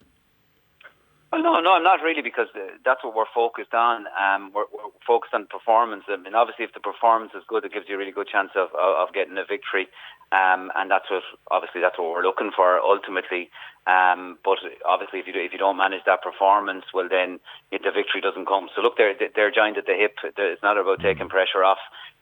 Well, 1.30 1.42
no, 1.46 1.60
no, 1.62 1.78
I'm 1.78 1.86
not 1.86 2.02
really, 2.02 2.22
because 2.22 2.50
that's 2.84 3.04
what 3.04 3.14
we're 3.14 3.30
focused 3.32 3.72
on. 3.72 4.06
Um, 4.18 4.50
we're, 4.50 4.66
we're, 4.74 4.90
focused 5.06 5.30
on 5.32 5.46
performance. 5.46 6.02
I 6.10 6.18
mean, 6.18 6.34
obviously, 6.34 6.66
if 6.66 6.74
the 6.74 6.82
performance 6.82 7.30
is 7.38 7.46
good, 7.46 7.64
it 7.64 7.72
gives 7.72 7.86
you 7.88 7.94
a 7.94 7.98
really 7.98 8.10
good 8.10 8.26
chance 8.26 8.50
of 8.58 8.74
of, 8.74 9.08
of 9.08 9.14
getting 9.14 9.38
a 9.38 9.46
victory, 9.46 9.86
um, 10.34 10.74
and 10.74 10.90
that's 10.90 11.06
what 11.06 11.22
obviously 11.54 11.80
that's 11.86 11.98
what 11.98 12.10
we're 12.10 12.26
looking 12.26 12.50
for 12.50 12.82
ultimately. 12.82 13.46
Um, 13.86 14.42
but 14.42 14.58
obviously, 14.82 15.22
if 15.22 15.30
you 15.30 15.32
do, 15.32 15.38
if 15.38 15.54
you 15.54 15.62
don't 15.62 15.78
manage 15.78 16.02
that 16.06 16.22
performance, 16.26 16.90
well, 16.90 17.06
then 17.06 17.38
the 17.70 17.94
victory 17.94 18.18
doesn't 18.20 18.50
come. 18.50 18.66
So 18.74 18.82
look, 18.82 18.98
they're 18.98 19.14
they're 19.14 19.54
joined 19.54 19.78
at 19.78 19.86
the 19.86 19.94
hip. 19.94 20.18
It's 20.34 20.66
not 20.66 20.78
about 20.82 20.98
taking 20.98 21.30
pressure 21.30 21.62
off. 21.62 21.78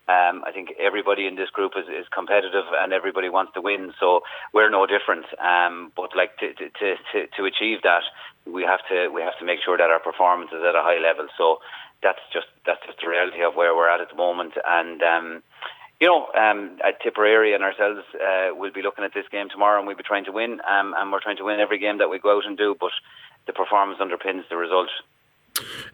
Um, 0.09 0.43
I 0.47 0.53
think 0.53 0.73
everybody 0.81 1.27
in 1.27 1.37
this 1.37 1.51
group 1.51 1.73
is, 1.77 1.85
is 1.87 2.09
competitive 2.09 2.65
and 2.73 2.93
everybody 2.93 3.29
wants 3.29 3.53
to 3.55 3.61
win. 3.61 3.93
So 4.01 4.23
we're 4.55 4.71
no 4.71 4.87
different. 4.87 5.27
Um, 5.39 5.93
but 5.95 6.17
like 6.17 6.37
to, 6.39 6.55
to, 6.55 6.97
to, 7.13 7.27
to 7.37 7.45
achieve 7.45 7.83
that, 7.83 8.05
we 8.47 8.63
have 8.63 8.81
to 8.89 9.09
we 9.13 9.21
have 9.21 9.39
to 9.39 9.45
make 9.45 9.61
sure 9.63 9.77
that 9.77 9.91
our 9.91 10.01
performance 10.01 10.51
is 10.51 10.65
at 10.65 10.75
a 10.75 10.83
high 10.83 10.99
level. 10.99 11.29
So 11.37 11.59
that's 12.03 12.21
just 12.33 12.49
that's 12.65 12.81
just 12.87 13.01
the 13.01 13.09
reality 13.09 13.43
of 13.43 13.55
where 13.55 13.77
we're 13.77 13.91
at 13.91 14.01
at 14.01 14.09
the 14.09 14.17
moment. 14.17 14.55
And 14.65 15.03
um, 15.03 15.43
you 16.01 16.07
know, 16.07 16.29
um, 16.33 16.79
at 16.87 17.03
Tipperary 17.03 17.55
and 17.55 17.65
ourselves, 17.65 18.01
uh, 18.15 18.51
we'll 18.55 18.73
be 18.73 18.83
looking 18.83 19.05
at 19.05 19.13
this 19.15 19.27
game 19.31 19.49
tomorrow, 19.51 19.79
and 19.79 19.87
we'll 19.87 19.97
be 19.97 20.05
trying 20.05 20.25
to 20.27 20.33
win. 20.33 20.61
Um, 20.65 20.95
and 20.97 21.11
we're 21.11 21.21
trying 21.21 21.39
to 21.39 21.45
win 21.45 21.61
every 21.61 21.79
game 21.79 21.99
that 21.99 22.09
we 22.09 22.19
go 22.19 22.37
out 22.37 22.47
and 22.47 22.57
do. 22.57 22.77
But 22.79 22.93
the 23.47 23.53
performance 23.53 23.99
underpins 24.01 24.49
the 24.49 24.57
result. 24.57 24.89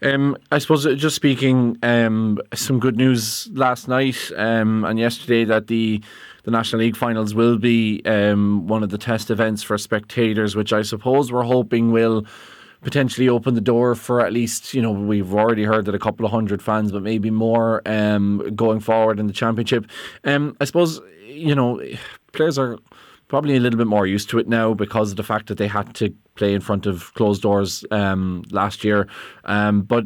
Um, 0.01 0.37
I 0.51 0.59
suppose 0.59 0.85
uh, 0.85 0.93
just 0.93 1.15
speaking, 1.15 1.77
um, 1.83 2.39
some 2.53 2.79
good 2.79 2.97
news 2.97 3.49
last 3.53 3.87
night 3.87 4.31
um, 4.35 4.83
and 4.85 4.99
yesterday 4.99 5.45
that 5.45 5.67
the 5.67 6.01
the 6.43 6.51
National 6.51 6.81
League 6.81 6.95
finals 6.95 7.33
will 7.33 7.57
be 7.57 8.03
um, 8.05 8.67
one 8.67 8.83
of 8.83 8.91
the 8.91 8.99
test 8.99 9.31
events 9.31 9.63
for 9.63 9.79
spectators, 9.79 10.55
which 10.55 10.71
I 10.73 10.83
suppose 10.83 11.31
we're 11.31 11.41
hoping 11.41 11.91
will 11.91 12.23
potentially 12.81 13.27
open 13.27 13.55
the 13.55 13.61
door 13.61 13.95
for 13.95 14.21
at 14.21 14.31
least 14.31 14.75
you 14.75 14.81
know 14.81 14.91
we've 14.91 15.33
already 15.33 15.63
heard 15.63 15.85
that 15.85 15.95
a 15.95 15.99
couple 15.99 16.25
of 16.25 16.31
hundred 16.31 16.61
fans, 16.61 16.91
but 16.91 17.01
maybe 17.01 17.31
more 17.31 17.81
um, 17.87 18.55
going 18.55 18.79
forward 18.79 19.19
in 19.19 19.27
the 19.27 19.33
championship. 19.33 19.87
Um, 20.23 20.55
I 20.61 20.65
suppose 20.65 21.01
you 21.25 21.55
know 21.55 21.81
players 22.31 22.59
are 22.59 22.77
probably 23.27 23.55
a 23.55 23.59
little 23.59 23.77
bit 23.77 23.87
more 23.87 24.05
used 24.05 24.29
to 24.29 24.37
it 24.37 24.47
now 24.47 24.73
because 24.73 25.11
of 25.11 25.17
the 25.17 25.23
fact 25.23 25.47
that 25.47 25.57
they 25.57 25.67
had 25.67 25.95
to 25.95 26.13
play 26.35 26.53
in 26.53 26.61
front 26.61 26.85
of 26.85 27.13
closed 27.13 27.41
doors 27.41 27.85
um, 27.91 28.43
last 28.51 28.83
year. 28.83 29.07
Um, 29.45 29.81
but 29.81 30.05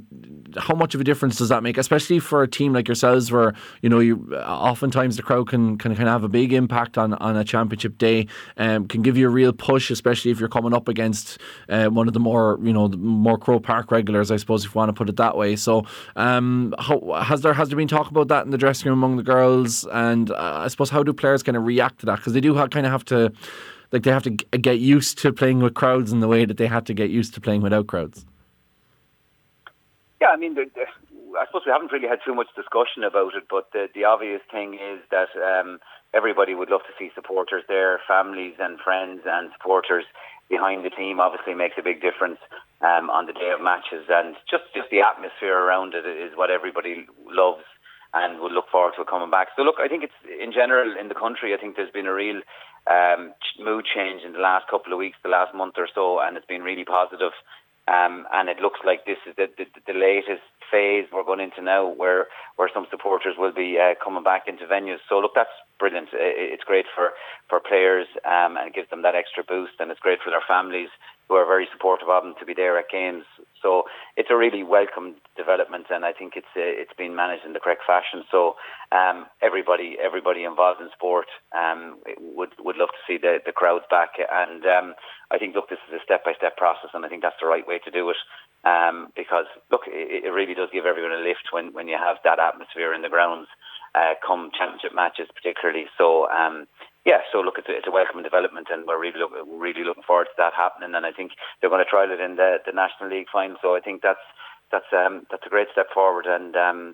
how 0.58 0.76
much 0.76 0.96
of 0.96 1.02
a 1.02 1.04
difference 1.04 1.38
does 1.38 1.50
that 1.50 1.64
make, 1.64 1.78
especially 1.78 2.20
for 2.20 2.44
a 2.44 2.48
team 2.48 2.74
like 2.74 2.88
yourselves, 2.88 3.32
where 3.32 3.54
you 3.82 3.90
know 3.90 4.00
you 4.00 4.34
oftentimes 4.36 5.18
the 5.18 5.24
crowd 5.24 5.48
can 5.48 5.78
can 5.78 5.92
of 5.92 5.98
have 5.98 6.24
a 6.24 6.30
big 6.30 6.54
impact 6.54 6.98
on, 6.98 7.14
on 7.16 7.36
a 7.36 7.44
championship 7.44 7.98
day, 7.98 8.28
um, 8.58 8.88
can 8.88 9.02
give 9.02 9.18
you 9.18 9.28
a 9.28 9.30
real 9.30 9.54
push, 9.54 9.92
especially 9.92 10.32
if 10.32 10.40
you're 10.40 10.50
coming 10.50 10.74
up 10.74 10.88
against 10.88 11.40
uh, 11.70 11.88
one 11.88 12.08
of 12.08 12.14
the 12.14 12.20
more 12.20 12.60
you 12.62 12.74
know 12.74 12.88
more 12.90 13.38
Croke 13.38 13.64
Park 13.64 13.92
regulars, 13.92 14.32
I 14.32 14.38
suppose, 14.38 14.66
if 14.66 14.74
you 14.74 14.80
want 14.80 14.90
to 14.90 14.94
put 14.94 15.10
it 15.10 15.18
that 15.18 15.36
way. 15.36 15.56
So, 15.56 15.86
um, 16.16 16.74
how, 16.80 17.00
has 17.22 17.42
there 17.42 17.54
has 17.54 17.70
there 17.70 17.78
been 17.78 17.88
talk 17.88 18.10
about 18.10 18.28
that 18.30 18.46
in 18.46 18.52
the 18.52 18.58
dressing 18.58 18.90
room 18.90 19.00
among 19.00 19.18
the 19.18 19.24
girls, 19.24 19.86
and 19.92 20.32
uh, 20.32 20.62
I 20.64 20.68
suppose 20.68 20.90
how 20.90 21.04
do 21.04 21.14
players 21.14 21.44
kind 21.44 21.58
of 21.58 21.66
react 21.66 22.00
to 22.00 22.06
that 22.08 22.18
because 22.18 22.34
they 22.34 22.42
do 22.42 22.56
have, 22.56 22.70
kind 22.70 22.86
of 22.86 22.92
have 22.92 23.06
to 23.06 23.32
like 23.92 24.04
they 24.04 24.12
have 24.12 24.24
to 24.24 24.32
get 24.32 24.80
used 24.80 25.18
to 25.20 25.34
playing 25.34 25.60
with 25.60 25.74
crowds 25.74 26.12
in 26.12 26.20
the 26.20 26.28
way 26.28 26.46
that 26.46 26.58
they 26.58 26.68
had 26.68 26.86
to 26.88 26.94
get 26.94 27.10
used 27.10 27.34
to 27.34 27.42
playing 27.42 27.62
without 27.62 27.88
crowds. 27.88 28.26
Yeah, 30.22 30.28
I 30.28 30.38
mean, 30.38 30.56
the, 30.56 30.66
the, 30.76 30.86
I 31.40 31.46
suppose 31.48 31.64
we 31.66 31.72
haven't 31.72 31.92
really 31.92 32.08
had 32.08 32.20
too 32.26 32.36
much 32.36 32.48
discussion 32.56 33.04
about 33.04 33.36
it, 33.36 33.44
but 33.50 33.72
the, 33.72 33.88
the 33.96 34.04
obvious 34.04 34.42
thing 34.52 34.76
is 34.76 35.00
that 35.12 35.30
um, 35.38 35.80
everybody 36.14 36.54
would 36.54 36.70
love 36.70 36.82
to 36.82 36.94
see 36.98 37.10
supporters 37.16 37.64
there, 37.68 38.02
families 38.08 38.56
and 38.60 38.80
friends 38.80 39.22
and 39.26 39.50
supporters 39.58 40.06
behind 40.50 40.84
the 40.84 40.90
team. 40.90 41.20
Obviously, 41.20 41.54
makes 41.54 41.76
a 41.78 41.84
big 41.84 42.02
difference 42.02 42.40
um, 42.82 43.10
on 43.10 43.28
the 43.28 43.34
day 43.34 43.52
of 43.54 43.62
matches, 43.62 44.06
and 44.10 44.36
just 44.50 44.64
just 44.76 44.90
the 44.92 45.02
atmosphere 45.02 45.58
around 45.58 45.94
it 45.94 46.06
is 46.06 46.36
what 46.36 46.52
everybody 46.52 47.06
loves 47.32 47.64
and 48.14 48.42
would 48.42 48.52
look 48.52 48.66
forward 48.72 48.94
to 48.98 49.06
coming 49.06 49.30
back. 49.30 49.50
So, 49.56 49.62
look, 49.62 49.76
I 49.80 49.88
think 49.88 50.04
it's 50.04 50.20
in 50.26 50.52
general 50.52 50.98
in 51.00 51.10
the 51.10 51.16
country. 51.16 51.54
I 51.54 51.58
think 51.58 51.76
there's 51.76 51.92
been 51.92 52.08
a 52.08 52.14
real 52.14 52.42
um, 52.90 53.34
mood 53.60 53.86
change 53.86 54.24
in 54.26 54.34
the 54.34 54.40
last 54.40 54.68
couple 54.68 54.94
of 54.94 55.00
weeks, 55.00 55.18
the 55.24 55.30
last 55.30 55.54
month 55.54 55.76
or 55.78 55.88
so, 55.94 56.20
and 56.20 56.36
it's 56.36 56.46
been 56.46 56.64
really 56.64 56.86
positive. 56.86 57.32
Um, 57.88 58.28
and 58.34 58.50
it 58.50 58.60
looks 58.60 58.80
like 58.86 59.06
this 59.06 59.18
is 59.26 59.36
the, 59.36 59.50
the, 59.58 59.66
the, 59.88 59.98
latest 59.98 60.46
phase 60.70 61.10
we're 61.12 61.24
going 61.24 61.40
into 61.40 61.62
now, 61.62 61.88
where 61.90 62.28
where 62.56 62.70
some 62.72 62.86
supporters 62.92 63.34
will 63.36 63.52
be 63.52 63.80
uh, 63.82 63.96
coming 64.04 64.22
back 64.22 64.44
into 64.46 64.66
venues. 64.66 65.02
So 65.10 65.18
look, 65.18 65.32
that's 65.34 65.50
brilliant. 65.80 66.10
It's 66.14 66.64
great 66.64 66.86
for 66.94 67.14
for 67.50 67.60
players, 67.60 68.06
um, 68.26 68.58
and 68.58 68.68
it 68.68 68.76
gives 68.76 68.92
them 68.92 69.02
that 69.02 69.16
extra 69.16 69.44
boost, 69.44 69.74
and 69.80 69.90
it's 69.90 70.00
great 70.00 70.20
for 70.22 70.30
their 70.30 70.46
families 70.48 70.90
who 71.28 71.36
are 71.36 71.46
very 71.46 71.68
supportive 71.74 72.10
of 72.10 72.24
them 72.24 72.36
to 72.40 72.46
be 72.46 72.54
there 72.54 72.78
at 72.78 72.90
games. 72.92 73.26
So 73.62 73.84
it's 74.16 74.30
a 74.32 74.38
really 74.38 74.64
welcome 74.64 75.16
development, 75.36 75.88
and 75.90 76.06
I 76.06 76.14
think 76.14 76.34
it's 76.36 76.54
uh, 76.56 76.64
it's 76.64 76.94
been 76.98 77.16
managed 77.16 77.46
in 77.46 77.54
the 77.54 77.60
correct 77.60 77.84
fashion. 77.86 78.24
So 78.32 78.56
um, 78.92 79.28
everybody 79.42 79.98
everybody 80.02 80.44
involved 80.44 80.82
in 80.82 80.90
sport 80.94 81.28
um, 81.56 82.00
would 82.20 82.54
would 82.60 82.78
love 82.78 82.90
to 82.90 83.04
see 83.08 83.18
the, 83.18 83.40
the 83.46 83.52
crowds 83.52 83.86
back, 83.90 84.16
and 84.20 84.64
um, 84.66 84.96
I 85.32 85.38
think 85.38 85.56
look, 85.56 85.70
this 85.70 85.80
is 85.90 86.00
a 86.00 86.04
step 86.04 86.24
by 86.24 86.34
step 86.38 86.58
process, 86.58 86.92
and 86.94 87.06
I 87.06 87.10
think 87.10 87.22
that's 87.22 87.40
the 87.42 87.48
right 87.48 87.68
way 87.68 87.80
to 87.84 87.92
do 87.92 88.10
it. 88.10 88.18
Um, 88.64 89.12
because 89.16 89.48
look, 89.72 89.88
it, 89.88 90.26
it 90.26 90.32
really 90.36 90.54
does 90.54 90.70
give 90.74 90.86
everyone 90.86 91.14
a 91.14 91.24
lift 91.24 91.52
when 91.52 91.74
when 91.74 91.88
you 91.88 91.98
have 91.98 92.18
that 92.24 92.40
atmosphere 92.40 92.94
in 92.94 93.02
the 93.02 93.10
grounds. 93.10 93.48
Uh, 93.96 94.14
come 94.22 94.52
championship 94.54 94.94
matches, 94.94 95.26
particularly. 95.34 95.90
So, 95.98 96.30
um, 96.30 96.68
yeah, 97.10 97.26
so 97.34 97.42
look, 97.42 97.58
it's 97.58 97.68
a, 97.68 97.74
it's 97.74 97.90
a 97.90 97.92
welcome 97.92 98.22
development, 98.22 98.68
and 98.70 98.86
we're 98.86 99.02
really 99.02 99.18
look, 99.18 99.34
really 99.50 99.84
looking 99.84 100.06
forward 100.06 100.30
to 100.30 100.38
that 100.38 100.54
happening. 100.54 100.94
And 100.94 101.10
I 101.10 101.12
think 101.12 101.32
they're 101.58 101.74
going 101.74 101.84
to 101.84 101.90
trial 101.90 102.14
it 102.14 102.22
in 102.22 102.36
the, 102.38 102.62
the 102.62 102.72
National 102.72 103.10
League 103.10 103.34
final. 103.34 103.58
So 103.64 103.76
I 103.76 103.82
think 103.82 104.04
that's 104.06 104.22
that's 104.72 104.94
um, 104.94 105.26
that's 105.32 105.46
a 105.46 105.50
great 105.50 105.70
step 105.72 105.88
forward, 105.92 106.28
and 106.30 106.54
um, 106.56 106.94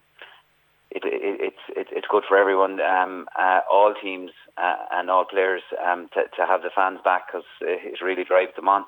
it, 0.87 1.03
it, 1.03 1.51
it's 1.51 1.91
it's 1.91 2.07
good 2.07 2.23
for 2.23 2.37
everyone, 2.37 2.79
um, 2.79 3.27
uh, 3.35 3.59
all 3.69 3.93
teams 4.01 4.31
uh, 4.55 4.87
and 4.95 5.11
all 5.11 5.25
players 5.25 5.63
um, 5.83 6.07
to 6.13 6.23
to 6.39 6.47
have 6.47 6.61
the 6.63 6.71
fans 6.71 6.99
back 7.03 7.27
because 7.27 7.47
it 7.59 7.99
really 8.01 8.23
drives 8.23 8.55
them 8.55 8.69
on. 8.69 8.85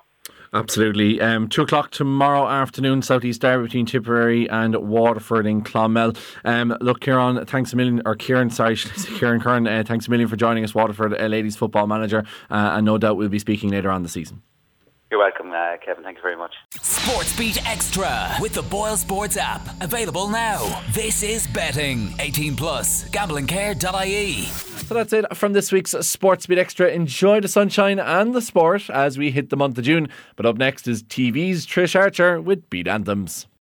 Absolutely. 0.54 1.20
Um, 1.22 1.50
two 1.50 1.62
o'clock 1.62 1.92
tomorrow 1.92 2.48
afternoon, 2.48 3.02
Southeast 3.02 3.42
Derby 3.42 3.64
between 3.64 3.86
Tipperary 3.86 4.50
and 4.50 4.76
Waterford 4.76 5.46
in 5.46 5.62
Clonmel. 5.62 6.18
Um, 6.46 6.76
look, 6.82 7.02
Ciaran, 7.02 7.46
thanks 7.46 7.74
a 7.74 7.76
million, 7.76 8.02
or 8.06 8.16
Ciaran, 8.16 8.50
sorry, 8.50 8.76
Ciaran 9.20 9.42
Curran, 9.42 9.68
uh, 9.68 9.84
thanks 9.86 10.08
a 10.08 10.12
million 10.12 10.30
for 10.30 10.36
joining 10.36 10.64
us, 10.64 10.74
Waterford 10.74 11.20
uh, 11.20 11.26
ladies 11.28 11.56
football 11.56 11.88
manager, 11.88 12.24
uh, 12.50 12.74
and 12.76 12.86
no 12.86 12.98
doubt 12.98 13.18
we'll 13.18 13.30
be 13.30 13.40
speaking 13.40 13.72
later 13.72 13.92
on 13.92 14.04
the 14.04 14.10
season. 14.10 14.42
You're 15.10 15.22
welcome, 15.22 15.52
uh, 15.52 15.78
Kevin. 15.86 16.04
Thank 16.04 16.18
you 16.18 16.22
very 16.22 16.36
much. 16.36 16.54
Sports 16.82 17.38
Beat 17.38 17.66
Extra 17.66 18.36
with 18.42 18.54
the 18.54 18.64
Boyle 18.64 18.98
Sports 18.98 19.38
app. 19.38 19.62
Available 19.82 20.28
now. 20.28 20.82
This 20.92 21.24
is 21.24 21.48
betting. 21.48 22.14
18 22.20 22.58
plus. 22.58 23.10
Gamblingcare.ie. 23.10 24.77
So 24.88 24.94
that's 24.94 25.12
it 25.12 25.36
from 25.36 25.52
this 25.52 25.74
week's 25.74 25.92
Sports 25.92 26.46
Beat 26.46 26.58
Extra. 26.58 26.88
Enjoy 26.88 27.42
the 27.42 27.50
sunshine 27.50 28.00
and 28.00 28.34
the 28.34 28.42
sport 28.42 28.90
as 28.90 29.18
we 29.18 29.32
hit 29.32 29.50
the 29.50 29.58
month 29.58 29.78
of 29.78 29.84
June. 29.84 30.08
But 30.38 30.46
up 30.46 30.56
next 30.56 30.88
is 30.88 31.04
TV's 31.04 31.68
Trish 31.68 31.94
Archer 31.94 32.40
with 32.40 32.70
Beat 32.70 32.88
Anthems. 32.88 33.48